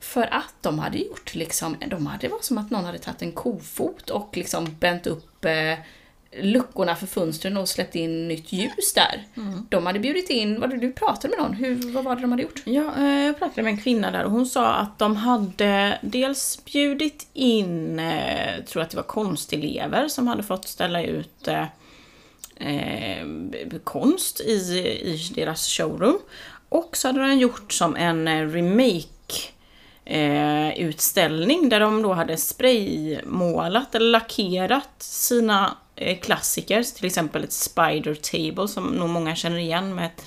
[0.00, 3.22] För att de hade gjort liksom, de hade, det var som att någon hade tagit
[3.22, 5.78] en kofot och liksom bänt upp eh,
[6.36, 9.24] luckorna för fönstren och släppt in nytt ljus där.
[9.68, 12.42] De hade bjudit in, vad du pratade med någon, Hur, vad var det de hade
[12.42, 12.62] gjort?
[12.64, 16.64] Ja, eh, jag pratade med en kvinna där och hon sa att de hade dels
[16.64, 21.64] bjudit in, eh, tror att det var konstelever som hade fått ställa ut eh,
[22.56, 23.26] eh,
[23.84, 24.52] konst i,
[25.02, 26.18] i deras showroom.
[26.68, 29.50] Och så hade de gjort som en remake
[30.04, 37.52] eh, utställning där de då hade spraymålat eller lackerat sina Eh, klassiker, till exempel ett
[37.52, 40.24] spider table som nog många känner igen med ett,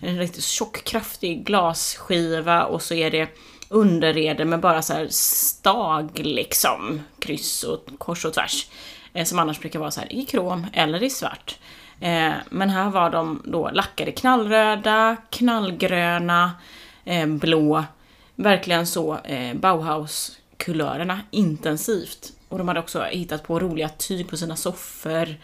[0.00, 3.28] en riktigt tjock kraftig glasskiva och så är det
[3.68, 8.66] underrede med bara så här stag liksom, kryss och kors och tvärs.
[9.12, 11.58] Eh, som annars brukar vara så här i krom eller i svart.
[12.00, 16.52] Eh, men här var de då lackade knallröda, knallgröna,
[17.26, 17.84] blå.
[18.34, 19.18] Verkligen så
[19.54, 22.35] Bauhaus-kulörerna intensivt.
[22.56, 25.34] Och de hade också hittat på roliga tyg på sina soffor.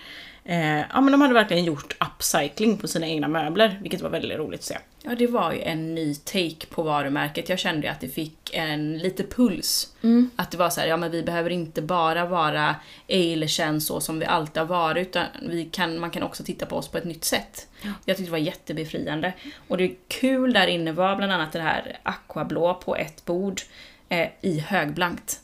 [0.45, 4.39] Eh, ja men de hade verkligen gjort upcycling på sina egna möbler, vilket var väldigt
[4.39, 4.79] roligt att se.
[5.03, 7.49] Ja, det var ju en ny take på varumärket.
[7.49, 9.95] Jag kände att det fick en lite puls.
[10.37, 12.77] Att det var så här, ja men vi behöver inte bara vara
[13.09, 16.77] Eilertsen så som vi alltid har varit, utan vi kan, man kan också titta på
[16.77, 17.69] oss på ett nytt sätt.
[18.05, 19.33] Jag tyckte det var jättebefriande.
[19.69, 23.61] Och det kul där inne var bland annat det här aquablå på ett bord
[24.09, 25.41] eh, i högblankt.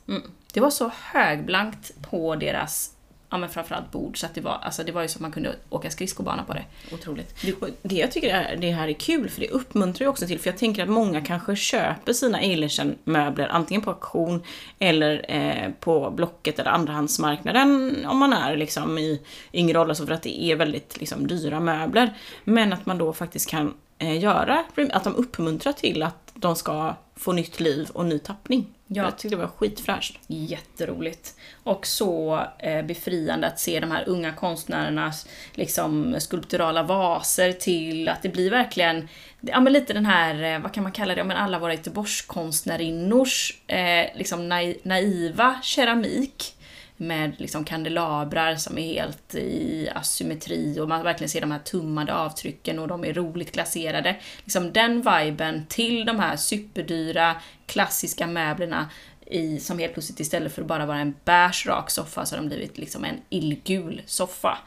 [0.53, 2.91] Det var så högblankt på deras,
[3.31, 5.33] ja men framförallt bord, så att det var, alltså det var ju så att man
[5.33, 6.65] kunde åka skridskobana på det.
[6.93, 7.45] Otroligt.
[7.61, 10.39] Och Det jag tycker är, det här är kul, för det uppmuntrar ju också till,
[10.39, 14.43] för jag tänker att många kanske köper sina Eilertsen-möbler antingen på auktion
[14.79, 20.15] eller eh, på Blocket eller andrahandsmarknaden om man är liksom i yngre ålder, så för
[20.15, 22.15] att det är väldigt liksom, dyra möbler.
[22.45, 26.95] Men att man då faktiskt kan eh, göra, att de uppmuntrar till att de ska
[27.17, 28.75] få nytt liv och ny tappning.
[28.91, 29.03] Ja.
[29.03, 30.19] Jag tyckte det var skitfräscht.
[30.27, 31.35] Jätteroligt.
[31.63, 38.23] Och så eh, befriande att se de här unga konstnärernas liksom, skulpturala vaser till att
[38.23, 39.09] det blir verkligen
[39.41, 41.75] ja, men lite den här, eh, vad kan man kalla det, ja, men alla våra
[41.75, 46.55] Göteborgskonstnärinnors eh, liksom nai- naiva keramik
[47.01, 52.15] med liksom kandelabrar som är helt i asymmetri och man verkligen ser de här tummade
[52.15, 54.17] avtrycken och de är roligt glaserade.
[54.45, 58.91] Liksom den viben till de här superdyra klassiska möblerna
[59.27, 62.43] i, som helt plötsligt istället för att bara vara en beige rak soffa så har
[62.43, 64.59] de blivit liksom en illgul soffa.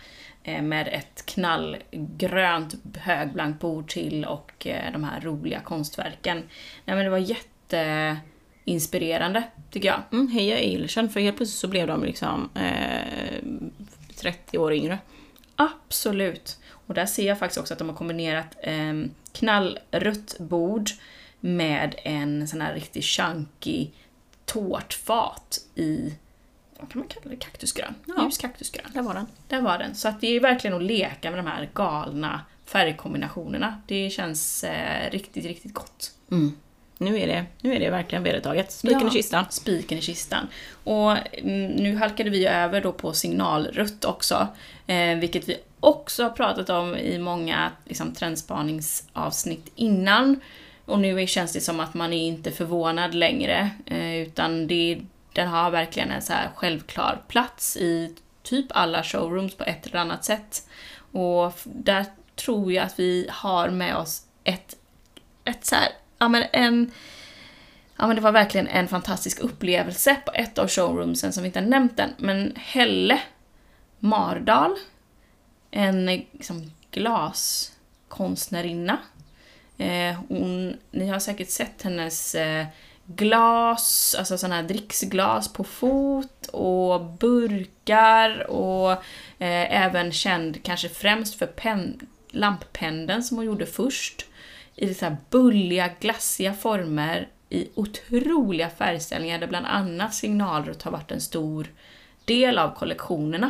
[0.44, 6.38] Eh, med ett knallgrönt högblankt bord till och eh, de här roliga konstverken.
[6.86, 10.02] Nej men det var jätteinspirerande, tycker jag.
[10.12, 13.44] Mm, heja Eilertsen, för helt plötsligt så blev de liksom eh,
[14.16, 15.00] 30 år yngre.
[15.56, 16.60] Absolut.
[16.88, 18.94] Och där ser jag faktiskt också att de har kombinerat eh,
[19.32, 20.90] knallrött bord
[21.40, 23.88] med en sån här riktigt chunky
[24.46, 26.14] tårtfat i,
[26.80, 27.96] vad kan man kalla det, kaktusgrön?
[28.06, 28.24] Ja.
[28.24, 28.92] Ljus kaktusgrön.
[28.94, 29.26] Där var den.
[29.48, 29.96] Där var den.
[29.96, 33.82] Så att det är verkligen att leka med de här galna färgkombinationerna.
[33.88, 36.12] Det känns eh, riktigt, riktigt gott.
[36.32, 36.52] Mm.
[37.02, 38.72] Nu, är det, nu är det verkligen vedertaget.
[38.72, 39.08] Spiken Ja.
[39.08, 39.46] i kistan.
[39.50, 40.48] Spiken i kistan.
[40.84, 44.48] Och mm, nu halkade vi över då på signalrött också,
[44.88, 50.40] eh, vilket vi också har pratat om i många liksom, trendspaningsavsnitt innan.
[50.86, 55.02] Och nu känns det som att man är inte förvånad längre, eh, utan det,
[55.34, 60.00] den har verkligen en så här självklar plats i typ alla showrooms på ett eller
[60.00, 60.68] annat sätt.
[61.12, 64.76] Och där tror jag att vi har med oss ett,
[65.46, 65.90] ett så här,
[66.22, 66.92] ja men en
[67.98, 71.60] Ja men det var verkligen en fantastisk upplevelse på ett av showroomsen som vi inte
[71.60, 72.14] har nämnt än.
[72.18, 73.22] Men Helle
[74.00, 74.76] Mardal,
[75.72, 78.98] en liksom, glaskonstnärinna.
[79.78, 82.66] Eh, hon, ni har säkert sett hennes eh,
[83.06, 88.92] glas, alltså sådana här dricksglas på fot och burkar och
[89.40, 94.26] eh, även känd kanske främst för pen, lamppendeln som hon gjorde först.
[94.82, 101.12] I så här bulliga, glassiga former i otroliga färgställningar där bland annat signalrött har varit
[101.12, 101.68] en stor
[102.26, 103.50] del av kollektionerna.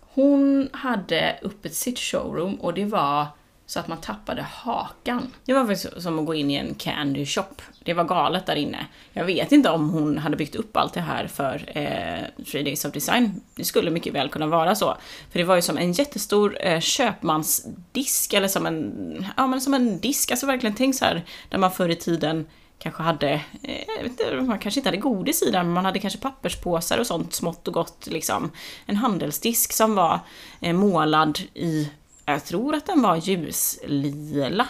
[0.00, 3.26] Hon hade öppet sitt showroom och det var
[3.68, 5.34] så att man tappade hakan.
[5.44, 7.54] Det var faktiskt som att gå in i en candy shop.
[7.84, 8.86] Det var galet där inne.
[9.12, 12.84] Jag vet inte om hon hade byggt upp allt det här för eh, Three Days
[12.84, 13.40] of Design.
[13.54, 14.96] Det skulle mycket väl kunna vara så.
[15.30, 19.74] För det var ju som en jättestor eh, köpmansdisk, eller som en, ja, men som
[19.74, 20.30] en disk.
[20.30, 22.46] Alltså verkligen tänk så här, där man förr i tiden
[22.78, 23.30] kanske hade,
[23.62, 26.18] eh, jag vet inte, man kanske inte hade godis i den, men man hade kanske
[26.18, 28.50] papperspåsar och sånt smått och gott liksom.
[28.86, 30.20] En handelsdisk som var
[30.60, 31.90] eh, målad i
[32.32, 34.66] jag tror att den var ljuslila.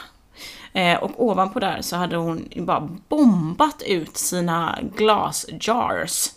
[0.73, 6.31] Eh, och ovanpå där så hade hon bara bombat ut sina glasjars.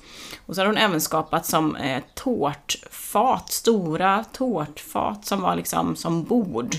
[0.45, 6.23] Och så hade hon även skapat som eh, tårtfat, stora tårtfat som var liksom som
[6.23, 6.75] bord.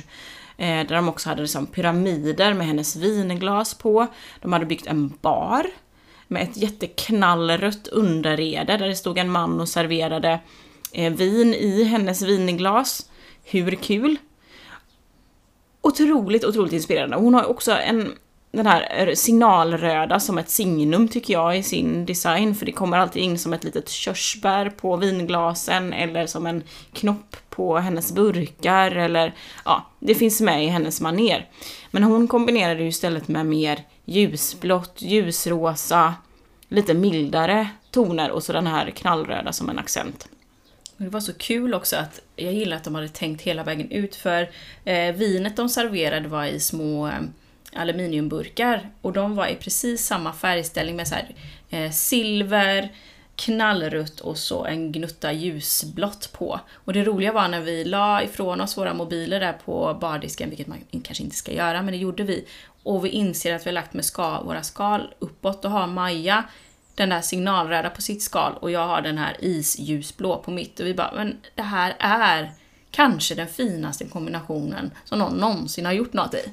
[0.57, 4.07] Eh, där de också hade liksom pyramider med hennes vinglas på.
[4.41, 5.67] De hade byggt en bar
[6.29, 10.41] med ett jätteknallrött underrede där det stod en man och serverade
[10.93, 13.11] eh, vin i hennes vinglas.
[13.45, 14.19] Hur kul?
[15.83, 17.17] Otroligt, otroligt inspirerande.
[17.17, 18.13] Hon har också en
[18.53, 22.99] den här eh, signalröda som ett signum tycker jag i sin design för det kommer
[22.99, 28.91] alltid in som ett litet körsbär på vinglasen eller som en knopp på hennes burkar
[28.91, 31.49] eller ja, det finns med i hennes maner.
[31.91, 36.15] Men hon kombinerar det istället med mer ljusblått, ljusrosa,
[36.69, 40.29] lite mildare toner och så den här knallröda som en accent.
[41.03, 44.17] Det var så kul också att jag gillar att de hade tänkt hela vägen ut
[44.17, 44.51] för
[44.85, 47.21] eh, vinet de serverade var i små eh,
[47.73, 51.35] aluminiumburkar och de var i precis samma färgställning med så här,
[51.71, 52.93] eh, silver,
[53.37, 56.61] knallrött och så en gnutta ljusblått på.
[56.73, 60.67] Och det roliga var när vi la ifrån oss våra mobiler där på bardisken, vilket
[60.67, 62.45] man kanske inte ska göra, men det gjorde vi.
[62.83, 66.45] Och vi inser att vi har lagt med ska, våra skal uppåt och har Maja
[66.95, 70.81] den där signalröda på sitt skal och jag har den här isljusblå på mitt.
[70.81, 72.53] Och vi bara, men det här är
[72.93, 76.45] kanske den finaste kombinationen som någon någonsin har gjort något i.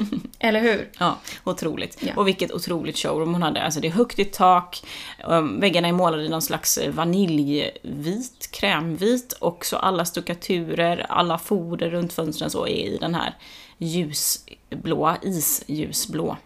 [0.38, 0.90] Eller hur?
[0.98, 1.98] Ja, otroligt.
[2.00, 2.12] Ja.
[2.16, 3.62] Och vilket otroligt showroom hon hade.
[3.62, 4.82] Alltså det är högt i tak,
[5.28, 11.90] um, väggarna är målade i någon slags vaniljvit, krämvit och så alla stuckaturer, alla foder
[11.90, 13.34] runt fönstren så är i den här
[13.78, 16.36] ljusblå, isljusblå.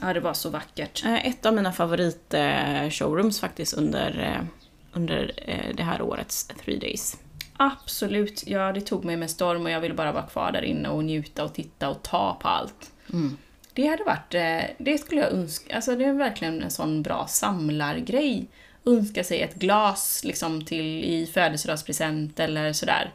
[0.00, 1.04] Ja, det var så vackert.
[1.04, 4.44] Eh, ett av mina favorit-showrooms faktiskt under, eh,
[4.92, 7.16] under eh, det här årets Three Days.
[7.56, 10.88] Absolut, ja det tog mig med storm och jag ville bara vara kvar där inne
[10.88, 12.92] och njuta och titta och ta på allt.
[13.12, 13.36] Mm.
[13.72, 14.30] Det hade varit,
[14.78, 18.46] det skulle jag önska, alltså det är verkligen en sån bra samlargrej.
[18.84, 23.12] Önska sig ett glas liksom till i födelsedagspresent eller sådär.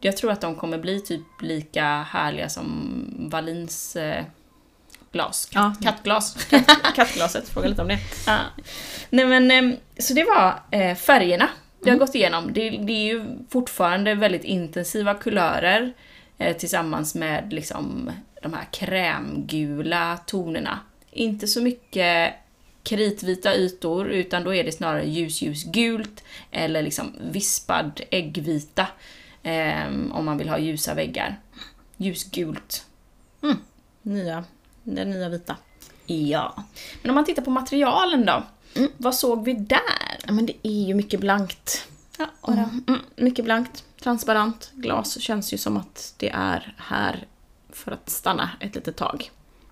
[0.00, 2.98] Jag tror att de kommer bli typ lika härliga som
[3.30, 3.96] Valins
[5.12, 5.48] glas.
[5.52, 5.74] Ja.
[5.82, 6.46] Kattglas.
[6.96, 7.98] kattglaset, fråga lite om det.
[8.26, 8.38] Ja.
[9.10, 11.48] Nej men, ehm, så det var eh, färgerna
[11.82, 12.06] vi har mm.
[12.06, 12.52] gått igenom.
[12.52, 15.92] Det, det, är ju fortfarande väldigt intensiva kulörer
[16.38, 18.10] eh, tillsammans med liksom
[18.42, 20.78] de här krämgula tonerna.
[21.10, 22.34] Inte så mycket
[22.82, 28.86] kritvita ytor, utan då är det snarare ljus-ljusgult eller liksom vispad äggvita
[29.42, 31.40] eh, om man vill ha ljusa väggar.
[31.96, 32.86] Ljusgult.
[33.42, 33.56] Mm.
[34.02, 34.44] Nya
[34.84, 35.56] den nya vita.
[36.06, 36.64] Ja.
[37.02, 38.42] Men om man tittar på materialen då?
[38.74, 38.90] Mm.
[38.96, 40.18] Vad såg vi där?
[40.26, 41.88] Ja, men det är ju mycket blankt.
[42.18, 43.84] Ja, och mm, mm, mycket blankt.
[44.02, 44.70] Transparent.
[44.74, 47.26] Glas känns ju som att det är här
[47.70, 49.30] för att stanna ett litet tag.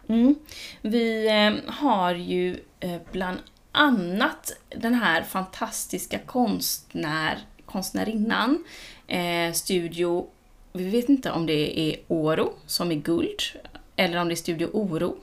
[0.09, 0.35] Mm.
[0.81, 3.38] Vi eh, har ju eh, bland
[3.73, 8.64] annat den här fantastiska konstnär, konstnärinnan,
[9.07, 10.27] eh, Studio,
[10.73, 13.40] vi vet inte om det är Oro som är guld,
[14.01, 15.17] eller om det är Studio Oro.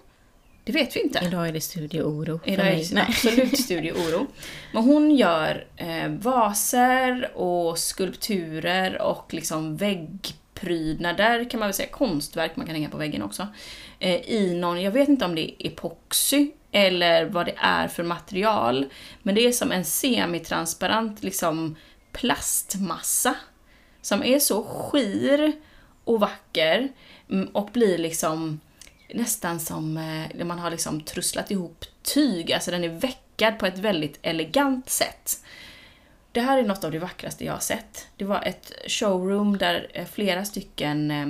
[0.63, 1.19] Det vet vi inte.
[1.25, 2.87] Idag är det Studio Oro Idag mig.
[2.91, 4.27] är det absolut Studio Oro.
[4.73, 12.55] Men hon gör eh, vaser och skulpturer och liksom väggprydnader kan man väl säga, konstverk
[12.55, 13.47] man kan hänga på väggen också.
[13.99, 18.03] Eh, I någon, jag vet inte om det är epoxy eller vad det är för
[18.03, 18.85] material.
[19.23, 21.75] Men det är som en semitransparent liksom
[22.11, 23.35] plastmassa.
[24.01, 25.51] Som är så skir
[26.03, 26.89] och vacker
[27.29, 28.59] mm, och blir liksom
[29.13, 33.77] nästan som eh, man har liksom trusslat ihop tyg, alltså den är veckad på ett
[33.77, 35.43] väldigt elegant sätt.
[36.31, 38.07] Det här är något av det vackraste jag har sett.
[38.17, 41.27] Det var ett showroom där eh, flera stycken eh,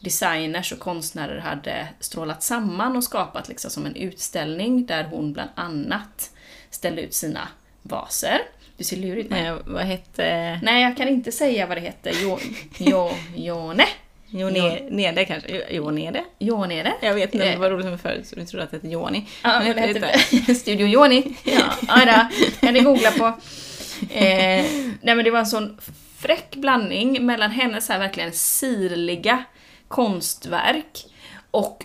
[0.00, 5.50] designers och konstnärer hade strålat samman och skapat liksom som en utställning där hon bland
[5.54, 6.30] annat
[6.70, 7.48] ställde ut sina
[7.82, 8.38] vaser.
[8.76, 9.30] Du ser lurig ut.
[9.30, 10.60] Nej, vad hette...
[10.62, 12.10] Nej, jag kan inte säga vad det hette.
[12.14, 12.38] Jo,
[12.78, 13.86] jo, Jone
[14.28, 15.62] Jonede kanske?
[15.74, 16.24] Jonede?
[16.38, 16.92] Jonede.
[17.02, 17.52] Jag vet inte, Eh.
[17.52, 19.26] det var roligt med förut så vi trodde att det hette Joni.
[19.42, 20.54] Ja, Men det jag vet hette inte.
[20.54, 21.34] Studio Joni.
[21.44, 21.72] Ja,
[22.06, 22.28] ja
[22.60, 23.26] kan ni googla på.
[24.14, 24.64] Eh,
[25.02, 25.78] nej men det var en sån
[26.18, 29.44] fräck blandning mellan hennes här verkligen sirliga
[29.88, 31.04] konstverk
[31.50, 31.84] och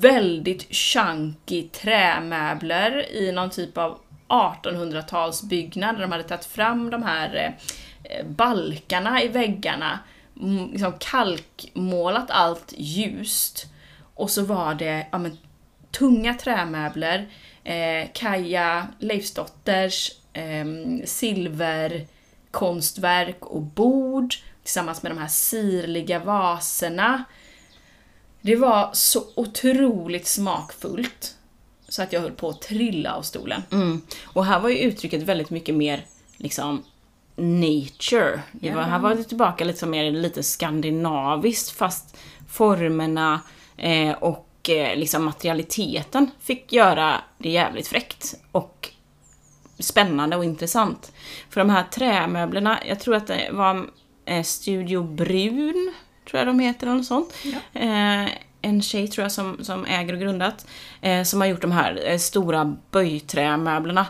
[0.00, 7.54] väldigt chunky trämöbler i någon typ av 1800-talsbyggnad där de hade tagit fram de här
[8.04, 9.98] eh, balkarna i väggarna,
[10.72, 13.66] liksom kalkmålat allt ljust.
[14.14, 15.38] Och så var det ja, men,
[15.90, 17.28] tunga trämöbler,
[17.64, 20.66] eh, Kaja Leifsdotters eh,
[21.04, 27.24] silverkonstverk och bord tillsammans med de här sirliga vaserna.
[28.40, 31.36] Det var så otroligt smakfullt
[31.88, 33.62] så att jag höll på att trilla av stolen.
[33.72, 34.02] Mm.
[34.24, 36.84] Och här var ju uttrycket väldigt mycket mer liksom
[37.38, 38.42] nature.
[38.52, 42.16] Det var, här var det tillbaka lite mer lite skandinaviskt fast
[42.48, 43.40] formerna
[43.76, 48.90] eh, och eh, liksom materialiteten fick göra det jävligt fräckt och
[49.78, 51.12] spännande och intressant.
[51.50, 53.86] För de här trämöblerna, jag tror att det var
[54.24, 55.92] eh, Studio Brun,
[56.30, 57.34] tror jag de heter eller något sånt.
[57.72, 58.28] Eh,
[58.62, 60.66] en tjej tror jag som, som äger och grundat,
[61.00, 64.06] eh, som har gjort de här eh, stora böjträmöblerna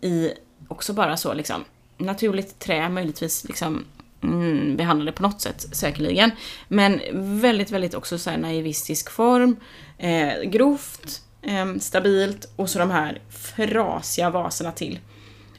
[0.00, 0.30] i
[0.68, 1.64] också bara så liksom
[2.02, 3.84] naturligt trä, möjligtvis liksom
[4.22, 6.30] mm, behandlade på något sätt säkerligen.
[6.68, 7.00] Men
[7.40, 9.56] väldigt, väldigt också så här naivistisk form,
[9.98, 14.98] eh, grovt, eh, stabilt och så de här frasiga vaserna till.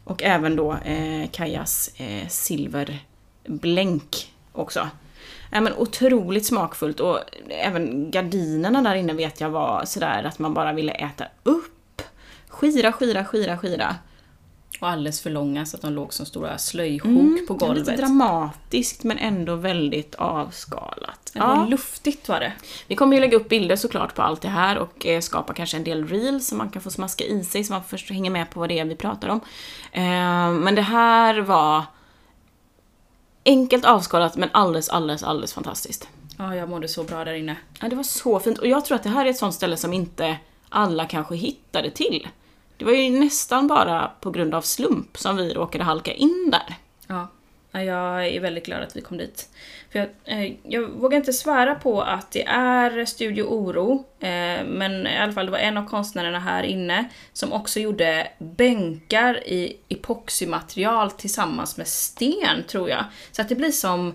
[0.04, 4.90] Och även då eh, Kajas eh, silverblänk också.
[5.52, 7.20] Ja, men otroligt smakfullt och
[7.50, 12.02] även gardinerna där inne vet jag var sådär att man bara ville äta upp.
[12.48, 13.96] Skira, skira, skira, skira.
[14.84, 17.98] Och alldeles för långa så att de låg som stora slöjsjok Mm, på Lite golvet.
[17.98, 21.32] dramatiskt men ändå väldigt avskalat.
[21.34, 22.54] Det var luftigt var det.
[22.88, 25.78] Vi kommer ju lägga upp bilder såklart på allt det här och eh, skapa kanske
[25.78, 28.50] en del reels som man kan få smaska i sig så man först hänger med
[28.50, 29.40] på vad det är vi pratar om.
[29.92, 31.84] Eh, men det här var
[33.46, 36.08] enkelt avskalat men alldeles, alldeles, alldeles fantastiskt.
[36.38, 37.56] Ja, jag mådde så bra där inne.
[37.80, 39.78] Ja, det var så fint och jag tror att det här är ett sånt ställe
[39.78, 40.38] som inte
[40.70, 42.28] alla kanske hittade till.
[42.84, 46.76] Det var ju nästan bara på grund av slump som vi råkade halka in där.
[47.08, 47.28] Ja,
[47.82, 49.50] jag är väldigt glad att vi kom dit.
[49.92, 55.08] För jag, eh, jag vågar inte svära på att det är Studio Oro, eh, men
[55.08, 59.78] i alla fall det var en av konstnärerna här inne som också gjorde bänkar i
[59.90, 63.06] epoximaterial tillsammans med sten, tror jag.
[63.32, 64.14] Så att det blir som,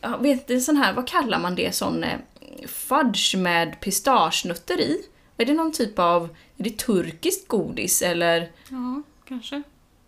[0.00, 2.18] jag vet inte, sån här, vad kallar man det, sån eh,
[2.66, 5.02] fudge med pistagenötter i?
[5.36, 6.28] Är det någon typ av,
[6.66, 9.62] är det turkiskt godis eller Ja, kanske.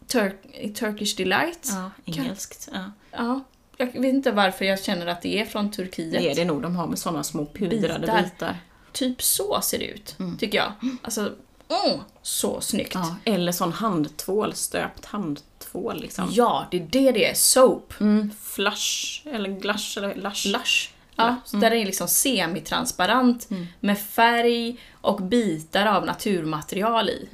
[0.06, 1.68] Tur- Turkish delight?
[1.72, 2.68] Ja, engelskt.
[2.72, 2.90] Ja.
[3.10, 3.40] Ja,
[3.76, 6.12] jag vet inte varför jag känner att det är från Turkiet.
[6.12, 8.22] Det är det nog, de har med såna små pudrade Bitar.
[8.22, 8.56] bitar.
[8.92, 10.72] Typ så ser det ut, tycker jag.
[11.02, 11.32] Alltså,
[11.68, 12.94] åh, så snyggt.
[12.94, 16.28] Ja, eller sån handtvål, stöpt handtvål liksom.
[16.32, 17.34] Ja, det är det det är.
[17.34, 18.00] Soap.
[18.00, 20.46] Mm, flush, eller glush, eller lush.
[20.48, 20.90] Lush.
[21.16, 23.48] Ja, så där är det liksom semitransparent
[23.80, 27.28] med färg och bitar av naturmaterial i.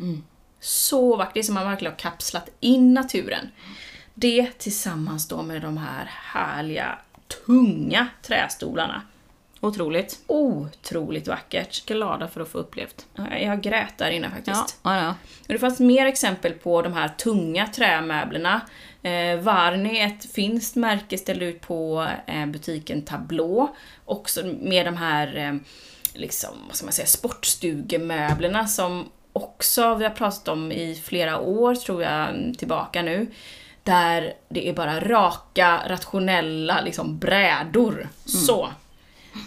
[0.60, 3.48] Så vackert, det är som man verkligen har kapslat in naturen.
[4.14, 6.98] Det tillsammans då med de här härliga,
[7.46, 9.02] tunga trästolarna.
[9.60, 10.20] Otroligt.
[10.26, 11.86] Otroligt vackert.
[11.86, 13.06] Glada för att få upplevt.
[13.14, 14.78] Ja, Jag grät där inne faktiskt.
[14.82, 15.14] Ja, ja, ja.
[15.46, 18.60] Det fanns mer exempel på de här tunga trämöblerna.
[19.02, 23.76] Eh, Varni, ett finskt märke, ställde ut på eh, butiken Tablå.
[24.04, 25.54] Också med de här eh,
[26.14, 31.74] liksom, vad ska man säga, sportstugemöblerna som också vi har pratat om i flera år,
[31.74, 33.26] tror jag, tillbaka nu.
[33.82, 38.08] Där det är bara raka, rationella liksom, brädor.
[38.24, 38.68] Så.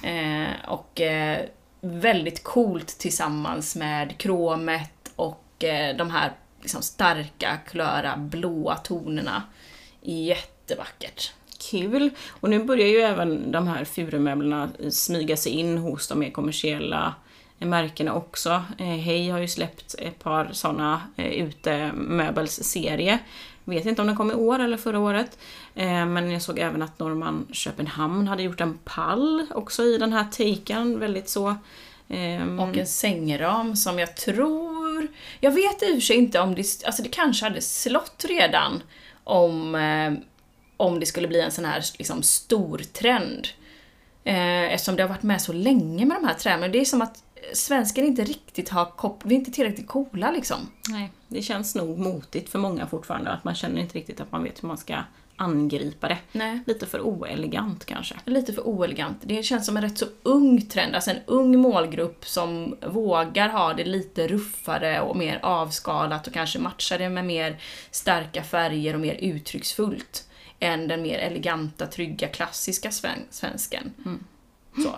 [0.04, 1.40] Eh, och eh,
[1.82, 6.32] väldigt coolt tillsammans med kromet och eh, de här
[6.64, 9.44] liksom, starka, klara, blåa tonerna.
[10.02, 11.32] Jättevackert.
[11.72, 12.10] Kul!
[12.30, 17.14] Och nu börjar ju även de här furumöblerna smyga sig in hos de mer kommersiella
[17.60, 18.50] märkena också.
[18.78, 23.20] Eh, Hej har ju släppt ett par såna eh, utemöbelsserie.
[23.64, 25.38] Vet inte om den kom i år eller förra året.
[25.76, 30.14] Eh, men jag såg även att Norman Köpenhamn hade gjort en pall också i den
[30.14, 31.00] här taken.
[31.00, 31.56] Väldigt så...
[32.08, 34.73] ehm, Och en sängram som jag tror...
[35.40, 36.86] Jag vet i och för sig inte om det...
[36.86, 38.84] Alltså det kanske hade slått redan
[39.24, 40.14] om, eh,
[40.78, 43.48] om det skulle bli en sån här liksom, stor trend.
[44.24, 46.72] Eh, eftersom det har varit med så länge med de här träden.
[46.72, 50.58] Det är som att svenskar inte riktigt har kop- Vi är inte tillräckligt coola liksom.
[50.90, 53.32] Nej, det känns nog motigt för många fortfarande.
[53.32, 54.98] Att man känner inte riktigt att man vet hur man ska
[55.36, 56.18] angripa det.
[56.32, 56.60] Nej.
[56.68, 58.16] Lite för oelegant kanske.
[58.26, 59.18] Lite för oelegant.
[59.22, 63.74] Det känns som en rätt så ung trend, alltså en ung målgrupp som vågar ha
[63.74, 67.58] det lite ruffare och mer avskalat och kanske matchar det med mer
[67.92, 70.30] starka färger och mer uttrycksfullt
[70.60, 73.94] än den mer eleganta, trygga, klassiska sven- svensken.
[74.84, 74.94] Så.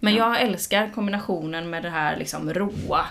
[0.00, 3.06] Men jag älskar kombinationen med det här liksom råa,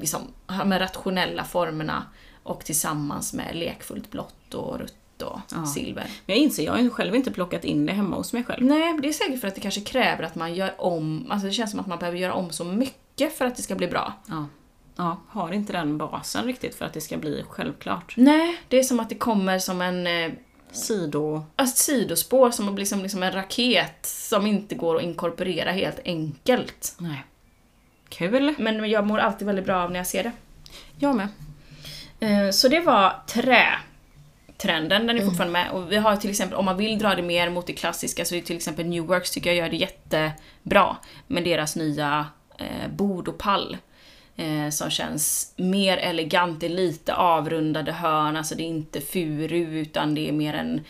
[0.00, 0.20] liksom,
[0.64, 2.02] med rationella formerna
[2.42, 6.06] och tillsammans med lekfullt blått och rött och silver.
[6.26, 8.64] Men jag inser, jag har ju själv inte plockat in det hemma hos mig själv.
[8.66, 11.52] Nej, det är säkert för att det kanske kräver att man gör om, alltså det
[11.52, 14.12] känns som att man behöver göra om så mycket för att det ska bli bra.
[14.26, 14.46] Ja.
[14.96, 18.14] ja, har inte den basen riktigt för att det ska bli självklart.
[18.16, 20.32] Nej, det är som att det kommer som en eh,
[20.70, 21.44] Sido...
[21.56, 26.00] ett sidospår, som att bli som liksom en raket som inte går att inkorporera helt
[26.04, 26.94] enkelt.
[26.98, 27.24] Nej.
[28.08, 28.54] Kul.
[28.58, 30.32] Men jag mår alltid väldigt bra av när jag ser det.
[30.98, 31.28] Jag med.
[32.20, 33.12] Eh, Så det var
[34.58, 35.70] trätrenden, den är fortfarande med.
[35.70, 38.34] Och vi har till exempel, om man vill dra det mer mot det klassiska så
[38.34, 40.96] är till exempel New Works tycker jag gör det jättebra.
[41.26, 42.26] Med deras nya
[42.58, 43.76] eh, bord och pall.
[44.36, 49.80] Eh, som känns mer elegant, det är lite avrundade hörn, alltså det är inte furu
[49.80, 50.80] utan det är mer en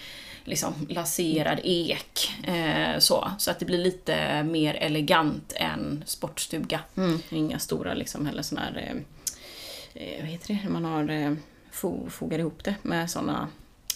[0.45, 2.31] liksom laserad ek.
[2.45, 3.31] Eh, så.
[3.39, 6.81] så att det blir lite mer elegant än sportstuga.
[6.97, 7.19] Mm.
[7.31, 8.77] Inga stora liksom heller såna här...
[8.77, 10.69] Eh, eh, vad heter det?
[10.69, 11.33] Man har eh,
[11.75, 13.49] fo, fogar ihop det med såna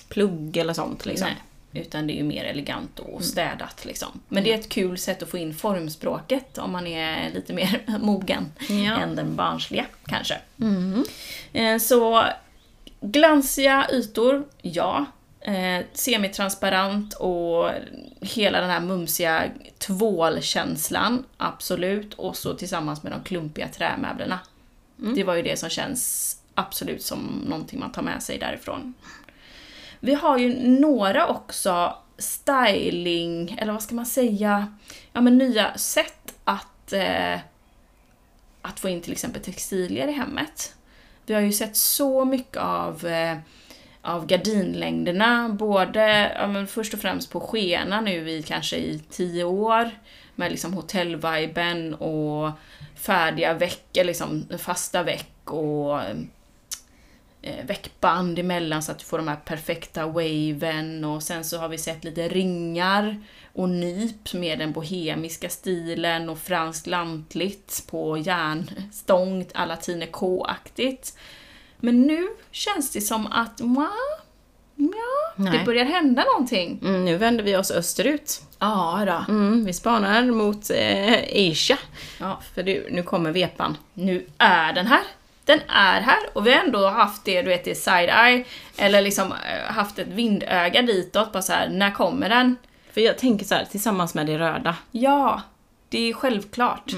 [0.08, 1.28] plugg eller sånt liksom.
[1.70, 4.08] Nej, utan det är ju mer elegant och städat liksom.
[4.28, 7.82] Men det är ett kul sätt att få in formspråket om man är lite mer
[8.00, 8.96] mogen Ja.
[8.98, 10.38] än den barnsliga kanske.
[11.52, 12.24] Eh, Så
[13.00, 15.06] glansiga ytor, ja.
[15.40, 17.70] Eh, semitransparent och
[18.20, 19.44] hela den här mumsiga
[19.78, 22.14] tvålkänslan, absolut.
[22.14, 24.38] Och så tillsammans med de klumpiga trämöblerna.
[25.14, 28.94] Det var ju det som känns absolut som någonting man tar med sig därifrån.
[30.00, 34.76] Vi har ju några också styling, eller vad ska man säga,
[35.12, 37.38] ja men nya sätt att, eh,
[38.62, 40.74] att få in till exempel textilier i hemmet.
[41.26, 43.38] Vi har ju sett så mycket av, eh,
[44.02, 49.44] av gardinlängderna, både ja, men först och främst på skena nu i kanske i tio
[49.44, 49.90] år,
[50.34, 52.50] med liksom hotellviben och
[52.94, 56.16] färdiga veck, liksom fasta veck och eh,
[57.48, 61.68] eh, veckband emellan så att du får de här perfekta waven och sen så har
[61.68, 63.22] vi sett lite ringar
[63.52, 71.18] och nyp med den bohemiska stilen och franskt lantligt på järnstång, alla Tine K-aktigt.
[71.80, 73.90] Men nu känns det som att, ja,
[74.76, 76.80] ja det börjar hända någonting.
[76.82, 78.42] Mm, nu vänder vi oss österut.
[78.58, 79.32] Ja då.
[79.34, 81.78] Mm, vi spanar mot eh, Asia.
[82.20, 83.76] Ja, För du, nu kommer vepan.
[83.94, 85.02] nu är den här.
[85.48, 88.44] Den är här och vi har ändå haft det, du vet, det side-eye,
[88.76, 92.56] eller liksom eh, haft ett vindöga ditåt, bara så här, när kommer den?
[92.92, 94.76] För jag tänker så här, tillsammans med det röda.
[94.90, 95.42] Ja,
[95.88, 96.92] det är självklart.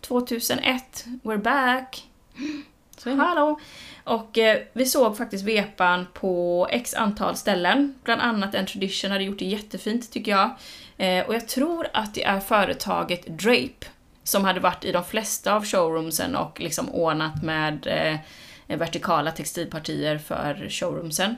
[0.00, 2.04] 2001, we're back.
[2.96, 3.14] Så.
[3.14, 3.60] Hallå!
[4.04, 7.94] Och eh, vi såg faktiskt vepan på x antal ställen.
[8.04, 10.50] Bland annat en Tradition hade gjort det jättefint tycker jag.
[10.96, 13.86] Eh, och jag tror att det är företaget Drape
[14.28, 20.18] som hade varit i de flesta av showroomsen och liksom ordnat med eh, vertikala textilpartier
[20.18, 21.34] för showroomsen.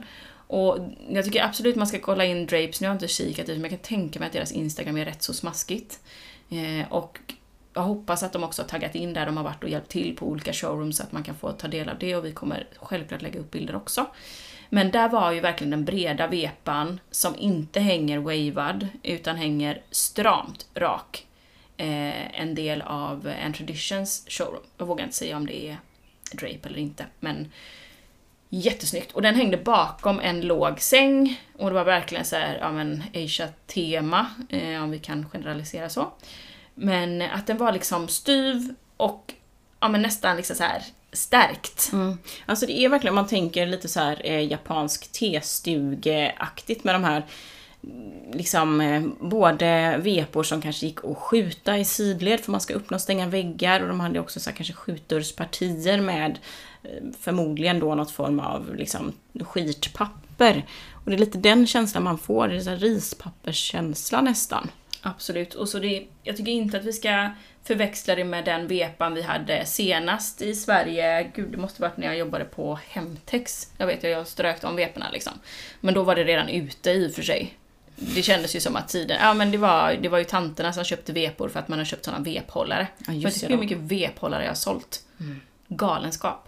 [0.47, 0.77] Och
[1.09, 3.61] jag tycker absolut man ska kolla in Drapes, nu har jag inte kikat ut men
[3.61, 5.99] jag kan tänka mig att deras Instagram är rätt så smaskigt.
[6.49, 7.19] Eh, och
[7.73, 10.15] jag hoppas att de också har taggat in där de har varit och hjälpt till
[10.15, 12.67] på olika showrooms så att man kan få ta del av det och vi kommer
[12.79, 14.05] självklart lägga upp bilder också.
[14.69, 20.65] Men där var ju verkligen den breda vepan som inte hänger wavad utan hänger stramt
[20.75, 21.27] rak.
[21.81, 24.63] Eh, en del av en Traditions showroom.
[24.77, 25.77] Jag vågar inte säga om det är
[26.31, 27.51] Drape eller inte men
[28.53, 29.11] Jättesnyggt.
[29.11, 31.41] Och den hängde bakom en låg säng.
[31.57, 36.11] Och det var verkligen så här, ja men Asia-tema, eh, om vi kan generalisera så.
[36.75, 39.33] Men att den var liksom styv och
[39.79, 41.89] ja, men nästan liksom så här stärkt.
[41.93, 42.17] Mm.
[42.45, 47.25] Alltså det är verkligen, man tänker lite så här eh, japansk testugeaktigt med de här
[48.33, 52.95] liksom eh, både vepor som kanske gick att skjuta i sidled för man ska öppna
[52.95, 56.39] och stänga väggar och de hade också så här kanske skjutdörrspartier med
[56.83, 60.65] eh, förmodligen då något form av liksom skirtpapper.
[60.93, 64.69] Och det är lite den känslan man får, det är så här rispapperskänsla nästan.
[65.01, 65.53] Absolut.
[65.53, 67.29] Och så det, jag tycker inte att vi ska
[67.63, 71.31] förväxla det med den vepan vi hade senast i Sverige.
[71.35, 73.71] Gud, det måste varit när jag jobbade på Hemtex.
[73.77, 75.33] Jag vet, jag strök de veporna liksom.
[75.79, 77.57] Men då var det redan ute i och för sig.
[78.15, 80.83] Det kändes ju som att tiden, ja men det var, det var ju tanterna som
[80.83, 82.87] köpte vepor för att man har köpt såna vephållare.
[82.97, 85.05] Ja, jag vet inte hur mycket vephållare jag har sålt.
[85.67, 86.47] Galenskap.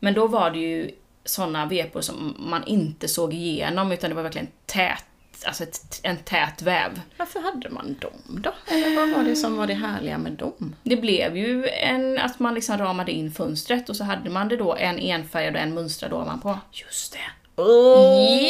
[0.00, 0.90] Men då var det ju
[1.24, 5.04] såna vepor som man inte såg igenom utan det var verkligen tät,
[5.44, 7.00] alltså ett, en tät väv.
[7.16, 8.54] Varför hade man dem då?
[8.66, 10.74] Eller vad var det som var det härliga med dem?
[10.82, 14.56] Det blev ju en, att man liksom ramade in fönstret och så hade man det
[14.56, 16.58] då en enfärgad och en mönstrad ovanpå.
[16.72, 17.45] Just det.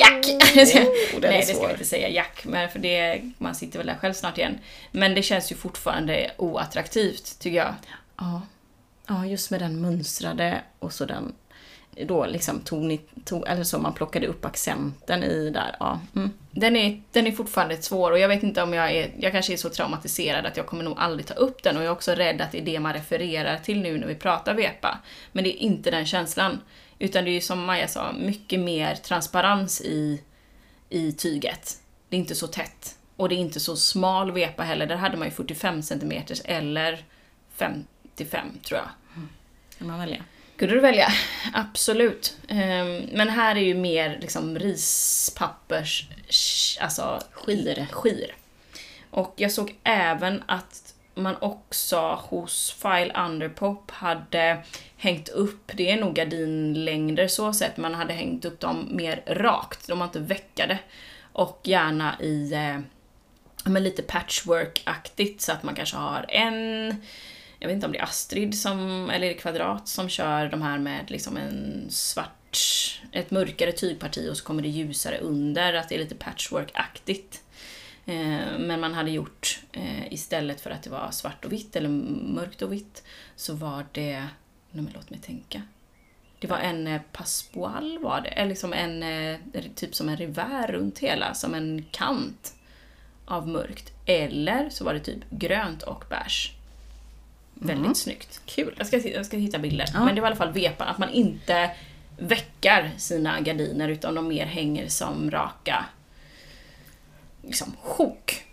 [0.01, 0.27] Jack!
[1.21, 3.87] den Nej, är det ska jag inte säga Jack, men för det, man sitter väl
[3.87, 4.59] där själv snart igen.
[4.91, 7.75] Men det känns ju fortfarande oattraktivt, tycker jag.
[8.17, 8.43] Ja.
[9.07, 11.35] ja, just med den mönstrade och så den
[12.05, 15.77] då liksom tog ni, tog, eller så man plockade upp accenten i där.
[15.81, 16.01] Ja.
[16.17, 16.31] Mm.
[16.51, 19.53] Den är, den är fortfarande svår och jag vet inte om jag är, jag kanske
[19.53, 22.13] är så traumatiserad att jag kommer nog aldrig ta upp den och jag är också
[22.13, 24.99] rädd att det är det man refererar till nu när vi pratar vepa.
[25.33, 26.61] Men det är inte den känslan.
[26.99, 30.22] Utan det är ju som Maja sa, mycket mer transparens i,
[30.90, 31.78] i tyget.
[32.09, 32.97] Det är inte så tätt.
[33.16, 34.86] Och det är inte så smal vepa heller.
[34.86, 36.12] Där hade man ju 45 cm
[36.44, 37.05] eller
[37.57, 38.88] 55 tror jag.
[39.78, 40.24] Kan man välja.
[40.57, 41.09] Kunde du välja?
[41.53, 42.36] Absolut.
[42.49, 46.09] Ehm, Men här är ju mer liksom rispappers...
[46.80, 47.86] Alltså Skir.
[47.92, 48.34] skir.
[49.11, 50.86] Och jag såg även att
[51.17, 54.62] man också hos File Underpop hade
[54.97, 59.87] hängt upp, det är nog gardinlängder så sett, man hade hängt upp dem mer rakt,
[59.87, 60.79] de var inte veckade.
[61.33, 62.79] Och gärna i eh,
[63.64, 66.87] men lite patchwork-aktigt så att man kanske har en,
[67.59, 70.62] jag vet inte om det är Astrid som, eller är det Kvadrat som kör de
[70.62, 72.59] här med liksom en svart,
[73.12, 77.41] ett mörkare tygparti och så kommer det ljusare under, att det är lite patchwork-aktigt.
[78.07, 81.89] Eh, Men man hade gjort, eh, istället för att det var svart och vitt eller
[81.89, 83.03] mörkt och vitt,
[83.37, 84.19] så var det,
[84.71, 85.63] nej men låt mig tänka.
[86.39, 89.05] Det var en eh, passepoil var det, eller liksom en,
[89.75, 92.55] typ som en revär runt hela, som en kant
[93.25, 93.93] av mörkt.
[94.07, 96.53] Eller så var det typ grönt och beige.
[97.55, 98.41] Väldigt snyggt.
[98.47, 98.75] Kul.
[98.79, 99.89] Jag ska, jag ska hitta bilder.
[99.95, 100.05] Ja.
[100.05, 101.71] Men det var i alla fall vepan, att man inte
[102.19, 105.85] väckar sina gardiner utan de mer hänger som raka
[107.47, 108.47] liksom, sjok.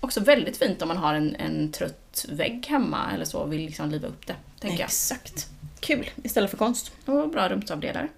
[0.00, 3.60] Också väldigt fint om man har en, en trött vägg hemma eller så och vill
[3.60, 4.36] liksom liva upp det.
[4.60, 4.86] Tänker jag.
[4.86, 5.48] Exakt.
[5.80, 6.92] Kul, istället för konst.
[7.06, 8.08] Och bra rumsavdelare.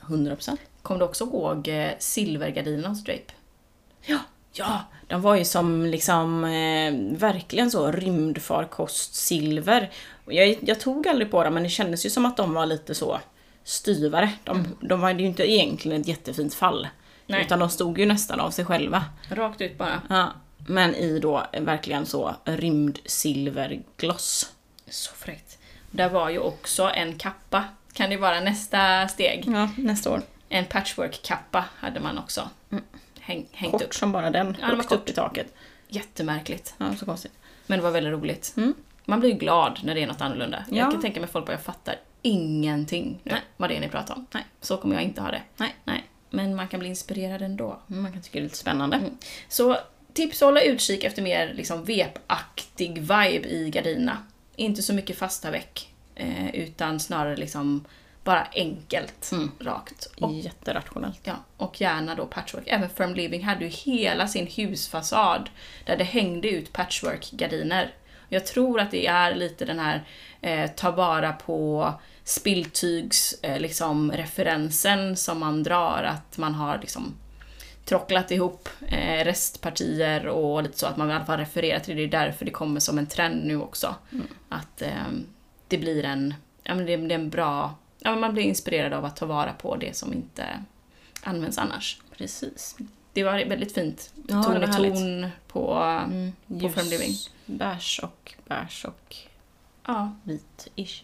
[0.00, 0.56] 100%.
[0.82, 3.32] Kommer du också ihåg eh, silvergardinerna hos Drape?
[4.02, 4.18] Ja,
[4.52, 4.80] ja.
[5.06, 9.90] De var ju som liksom eh, verkligen så rymdfarkost-silver.
[10.24, 12.66] Och Jag, jag tog aldrig på dem men det kändes ju som att de var
[12.66, 13.20] lite så
[13.64, 14.32] styvare.
[14.44, 16.88] De, de var det ju inte egentligen ett jättefint fall.
[17.26, 17.44] Nej.
[17.44, 19.04] Utan de stod ju nästan av sig själva.
[19.28, 20.02] Rakt ut bara.
[20.08, 20.32] Ja,
[20.66, 24.52] men i då verkligen så rymdsilvergloss.
[24.90, 25.58] Så fräckt.
[25.90, 27.64] Där var ju också en kappa.
[27.92, 29.44] Kan det vara nästa steg?
[29.46, 30.22] Ja, nästa år.
[30.48, 32.48] En patchwork-kappa hade man också
[33.20, 33.80] häng, hängt upp.
[33.80, 35.54] Kort som bara den, Ja, högt upp i taket.
[35.88, 36.74] Jättemärkligt.
[36.78, 37.32] Ja, så konstigt.
[37.66, 38.54] Men det var väldigt roligt.
[38.56, 38.74] Mm.
[39.04, 40.64] Man blir ju glad när det är något annorlunda.
[40.70, 40.76] Ja.
[40.76, 43.40] Jag kan tänka mig folk bara, jag fattar ingenting nu, Nej.
[43.56, 44.26] vad det är ni pratar om.
[44.30, 44.44] Nej.
[44.60, 45.42] Så kommer jag inte ha det.
[45.56, 45.74] Nej.
[45.84, 46.04] Nej.
[46.30, 47.80] Men man kan bli inspirerad ändå.
[47.90, 48.96] Mm, Man kan tycka det är lite spännande.
[48.96, 49.10] Mm.
[49.48, 49.76] Så
[50.12, 54.18] tips att hålla utkik efter mer liksom vepaktig vibe i gardinerna.
[54.56, 57.84] Inte så mycket fasta veck, eh, utan snarare liksom
[58.24, 59.50] bara enkelt, Mm.
[59.60, 60.06] rakt.
[60.20, 61.20] Och, Jätterationellt.
[61.24, 62.64] ja, och gärna då patchwork.
[62.66, 65.50] Även Firm Living hade ju hela sin husfasad
[65.84, 67.94] där det hängde ut patchwork-gardiner.
[68.28, 70.04] Jag tror att det är lite den här
[70.40, 71.92] eh, ta vara på
[72.26, 77.14] spilltygs eh, liksom, referensen som man drar, att man har liksom
[77.84, 82.06] trocklat ihop eh, restpartier och lite så att man i alla fall refererar till det.
[82.06, 83.94] Det är därför det kommer som en trend nu också.
[84.48, 84.90] Att eh,
[85.68, 88.92] det blir en, ja men det, det är en bra, ja men man blir inspirerad
[88.92, 90.44] av att ta vara på det som inte
[91.22, 92.00] används annars.
[92.18, 92.76] Precis.
[93.12, 94.12] Det var väldigt fint.
[94.28, 95.74] Ja, ton i ton på,
[96.04, 97.14] Mm, på Firm Living.
[97.46, 99.16] Beige och beige och
[99.86, 101.02] ja, vit-ish.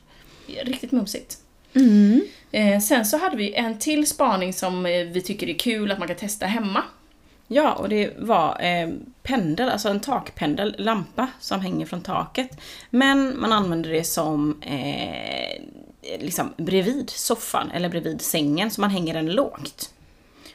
[0.63, 1.39] Riktigt mumsigt.
[1.75, 2.21] Mm.
[2.53, 5.99] Eh, sen så hade vi en till spaning som eh, vi tycker är kul att
[5.99, 6.83] man kan testa hemma.
[7.49, 8.89] Ja, och det var eh,
[9.23, 12.61] pendel, alltså en takpendel, lampa som hänger från taket.
[12.91, 15.63] Men man använder det som eh,
[16.21, 19.91] liksom bredvid soffan eller bredvid sängen, så man hänger den lågt.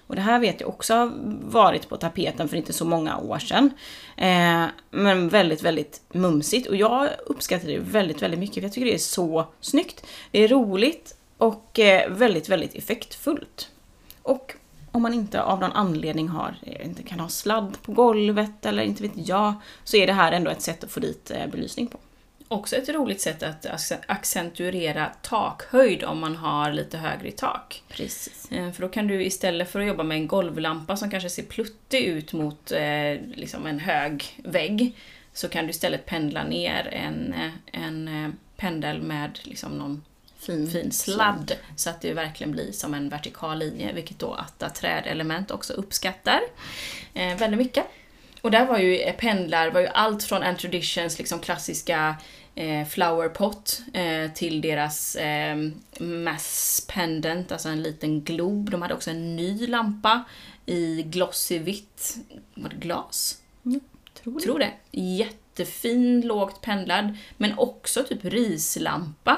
[0.08, 3.40] Och det här vet jag också har varit på tapeten för inte så många år
[3.40, 3.70] sedan.
[4.18, 6.68] Eh, men väldigt, väldigt mumsigt.
[6.68, 10.06] Och jag uppskattar det väldigt, väldigt mycket för jag tycker det är så snyggt.
[10.32, 13.70] Det är roligt och eh, väldigt, väldigt effektfullt.
[14.22, 14.56] Och
[14.92, 18.84] om man inte av någon anledning har, eh, inte kan ha sladd på golvet eller
[18.84, 19.54] inte vet jag,
[19.84, 21.98] så är det här ändå ett sätt att få dit eh, belysning på.
[22.48, 27.84] Också ett roligt sätt att acce- accentuera takhöjd om man har lite högre i tak.
[27.90, 28.52] Precis.
[28.52, 31.44] Eh, För då kan du istället för att jobba med en golvlampa som kanske ser
[31.44, 34.96] pluttig ut mot eh, liksom en hög vägg,
[35.34, 40.04] så kan du istället pendla ner en, eh, en eh, pendel med liksom någon
[40.40, 44.70] fin, fin sladd så att det verkligen blir som en vertikal linje, vilket då Atta
[44.70, 46.40] trädelement också uppskattar
[47.14, 47.86] eh, väldigt mycket.
[48.48, 52.16] Och där var ju pendlar, var ju allt från Ant Traditions liksom klassiska
[52.56, 55.58] eh, flower pot eh, till deras eh,
[56.00, 58.70] mass pendant, alltså en liten glob.
[58.72, 60.24] De hade också en ny lampa
[60.66, 62.18] i glossy vitt,
[62.54, 63.42] var det glas?
[63.66, 63.80] Mm,
[64.24, 64.46] tror, det.
[64.46, 64.74] tror det.
[64.92, 69.38] Jättefin, lågt pendlad, men också typ rislampa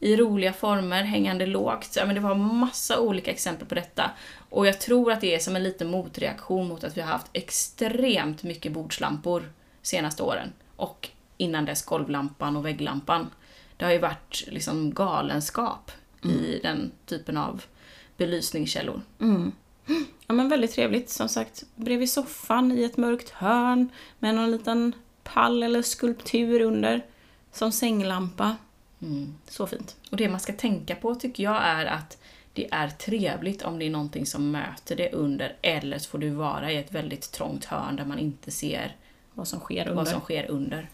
[0.00, 1.96] i roliga former, hängande lågt.
[1.96, 4.10] Ja, men det var massa olika exempel på detta.
[4.50, 7.30] Och jag tror att det är som en liten motreaktion mot att vi har haft
[7.32, 10.52] extremt mycket bordslampor senaste åren.
[10.76, 13.30] Och innan dess golvlampan och vägglampan.
[13.76, 15.90] Det har ju varit liksom galenskap
[16.24, 16.36] mm.
[16.36, 17.62] i den typen av
[18.16, 19.02] belysningskällor.
[19.20, 19.52] Mm.
[20.26, 21.64] Ja men väldigt trevligt som sagt.
[21.74, 23.88] Bredvid soffan i ett mörkt hörn
[24.18, 24.92] med någon liten
[25.22, 27.06] pall eller skulptur under.
[27.52, 28.56] Som sänglampa.
[29.02, 29.34] Mm.
[29.48, 29.96] Så fint.
[30.10, 32.19] Och det man ska tänka på tycker jag är att
[32.52, 36.30] det är trevligt om det är någonting som möter det under eller så får du
[36.30, 38.96] vara i ett väldigt trångt hörn där man inte ser
[39.34, 39.94] vad som sker under.
[39.94, 40.88] Vad som sker under.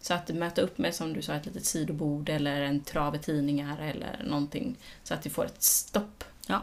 [0.00, 3.80] Så att möta upp med, som du sa, ett litet sidobord eller en trave tidningar
[3.80, 4.76] eller någonting.
[5.02, 6.24] Så att du får ett stopp.
[6.46, 6.62] Ja.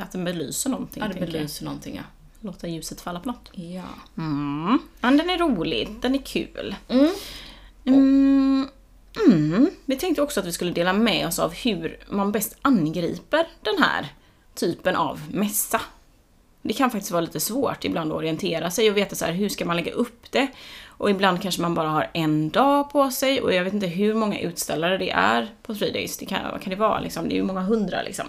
[0.00, 1.02] Att den belyser någonting.
[1.02, 2.02] Ja, det belyser någonting, ja.
[2.40, 3.50] Låta ljuset falla på något.
[3.52, 3.84] Ja.
[4.16, 4.78] Mm.
[5.00, 6.74] Men den är rolig, den är kul.
[6.88, 7.10] Mm.
[7.84, 8.68] Mm.
[9.16, 9.70] Mm.
[9.84, 13.82] Vi tänkte också att vi skulle dela med oss av hur man bäst angriper den
[13.82, 14.06] här
[14.54, 15.80] typen av mässa.
[16.62, 19.48] Det kan faktiskt vara lite svårt ibland att orientera sig och veta så här, hur
[19.48, 20.48] ska man lägga upp det?
[20.86, 24.14] Och ibland kanske man bara har en dag på sig och jag vet inte hur
[24.14, 26.18] många utställare det är på Fridays.
[26.18, 27.28] Det kan, vad kan det vara liksom?
[27.28, 28.26] Det är ju många hundra liksom.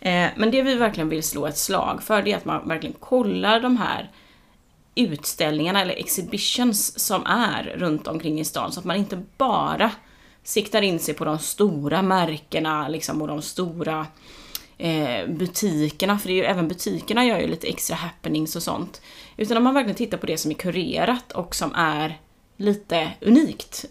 [0.00, 2.96] Eh, men det vi verkligen vill slå ett slag för det är att man verkligen
[3.00, 4.10] kollar de här
[4.94, 9.90] utställningarna eller exhibitions som är runt omkring i stan så att man inte bara
[10.42, 14.06] siktar in sig på de stora märkena liksom och de stora
[14.78, 19.02] eh, butikerna, för det är ju, även butikerna gör ju lite extra happenings och sånt.
[19.36, 22.20] Utan om man verkligen tittar på det som är kurerat och som är
[22.56, 23.84] lite unikt.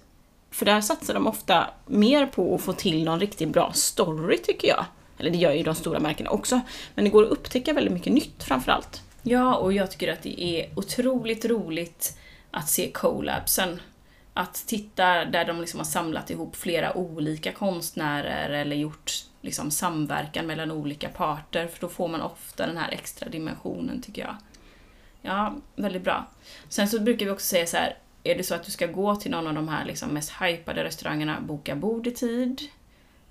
[0.52, 4.68] För där satsar de ofta mer på att få till någon riktigt bra story tycker
[4.68, 4.86] jag.
[5.18, 6.62] Eller det gör ju de stora märkena också.
[6.96, 9.02] Men det går att upptäcka väldigt mycket nytt framförallt.
[9.22, 12.18] Ja, och jag tycker att det är otroligt roligt
[12.52, 13.80] att se collabsen.
[14.40, 19.12] Att titta där de liksom har samlat ihop flera olika konstnärer eller gjort
[19.42, 24.22] liksom samverkan mellan olika parter, för då får man ofta den här extra dimensionen tycker
[24.22, 24.36] jag.
[25.22, 26.28] Ja, väldigt bra.
[26.70, 29.16] Sen så brukar vi också säga så här, är det så att du ska gå
[29.16, 32.62] till någon av de här liksom mest hypade restaurangerna, boka bord i tid.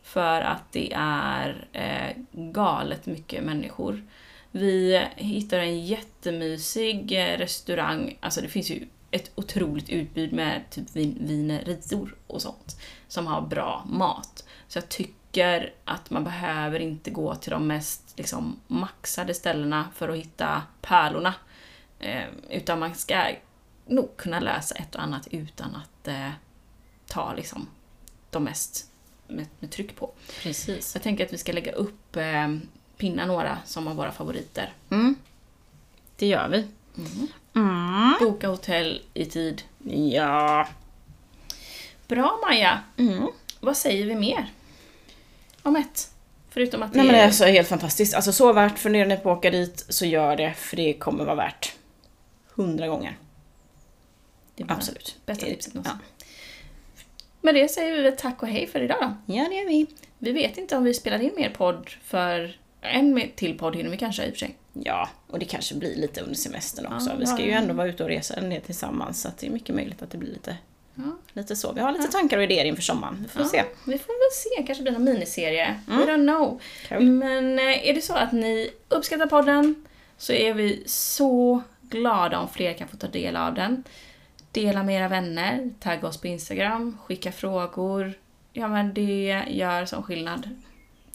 [0.03, 4.03] För att det är eh, galet mycket människor.
[4.51, 10.97] Vi hittar en jättemysig eh, restaurang, alltså det finns ju ett otroligt utbud med typ
[10.97, 14.45] vin, vinerior och sånt, som har bra mat.
[14.69, 20.09] Så jag tycker att man behöver inte gå till de mest liksom, maxade ställena för
[20.09, 21.35] att hitta pärlorna.
[21.99, 23.35] Eh, utan man ska
[23.87, 26.31] nog kunna läsa ett och annat utan att eh,
[27.07, 27.69] ta liksom,
[28.31, 28.91] de mest
[29.27, 30.13] med, med, tryck på.
[30.43, 30.95] Precis.
[30.95, 32.57] Jag tänker att vi ska lägga upp eh,
[32.97, 34.73] pinna några som har våra favoriter.
[34.91, 35.15] Mm.
[36.17, 36.59] Det gör vi.
[36.97, 37.29] Mm.
[37.59, 38.15] Mm.
[38.21, 39.63] Boka hotell i tid.
[40.13, 40.69] Ja.
[42.09, 42.81] Bra Maja!
[42.97, 43.27] Mm.
[43.61, 44.53] Vad säger vi mer?
[45.63, 46.11] Om ett?
[46.51, 47.27] Förutom att det Nej men det är...
[47.27, 48.15] alltså helt fantastiskt.
[48.15, 51.25] Alltså så värt, funderar ni på att åka dit så gör det för det kommer
[51.25, 51.77] vara värt
[52.55, 53.19] hundra gånger.
[54.55, 55.17] Det bara Absolut.
[55.27, 55.99] Bästa Det- tipset någonsin.
[56.01, 56.25] ja.
[57.41, 59.35] Med det säger vi väl tack och hej för idag då.
[59.35, 59.87] Ja det gör vi.
[60.19, 63.97] Vi vet inte om vi spelar in mer podd för en till podd hinner vi
[63.97, 64.57] kanske i och för sig.
[64.85, 67.11] Ja, och det kanske blir lite under semestern också.
[67.11, 69.51] Ja, vi ska ju ändå vara ute och resa en del tillsammans så det är
[69.51, 70.57] mycket möjligt att det blir lite,
[70.95, 71.03] Ja.
[71.33, 71.73] lite så.
[71.73, 73.19] Vi har lite tankar och idéer inför sommaren.
[73.23, 73.65] Vi får Ja, se.
[73.85, 75.81] Vi får väl se, kanske blir någon miniserie.
[75.87, 76.61] We don't know.
[76.89, 77.05] Kul.
[77.05, 79.85] Men eh, är det så att ni uppskattar podden
[80.17, 83.85] så är vi så glada om fler kan få ta del av den.
[84.53, 88.13] Dela med era vänner, tagga oss på Instagram, skicka frågor.
[88.53, 90.49] Ja men det gör som skillnad.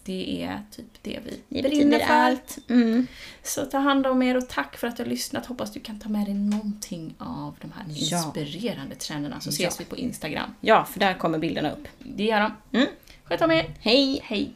[0.04, 2.14] Det är typ det vi Det brinner för.
[2.14, 2.58] allt.
[2.68, 3.06] Mm.
[3.42, 5.46] Så ta hand om er och tack för att du har lyssnat.
[5.46, 8.16] Hoppas du kan ta med dig någonting av de här Ja.
[8.18, 9.70] inspirerande trenderna så ses Ja.
[9.78, 10.54] vi på Instagram.
[10.60, 11.88] Ja, för där kommer bilderna upp.
[11.98, 12.78] Det gör de.
[12.78, 12.88] Mm.
[13.24, 13.74] Sköt om er.
[13.80, 14.20] Hej!
[14.24, 14.52] Hej!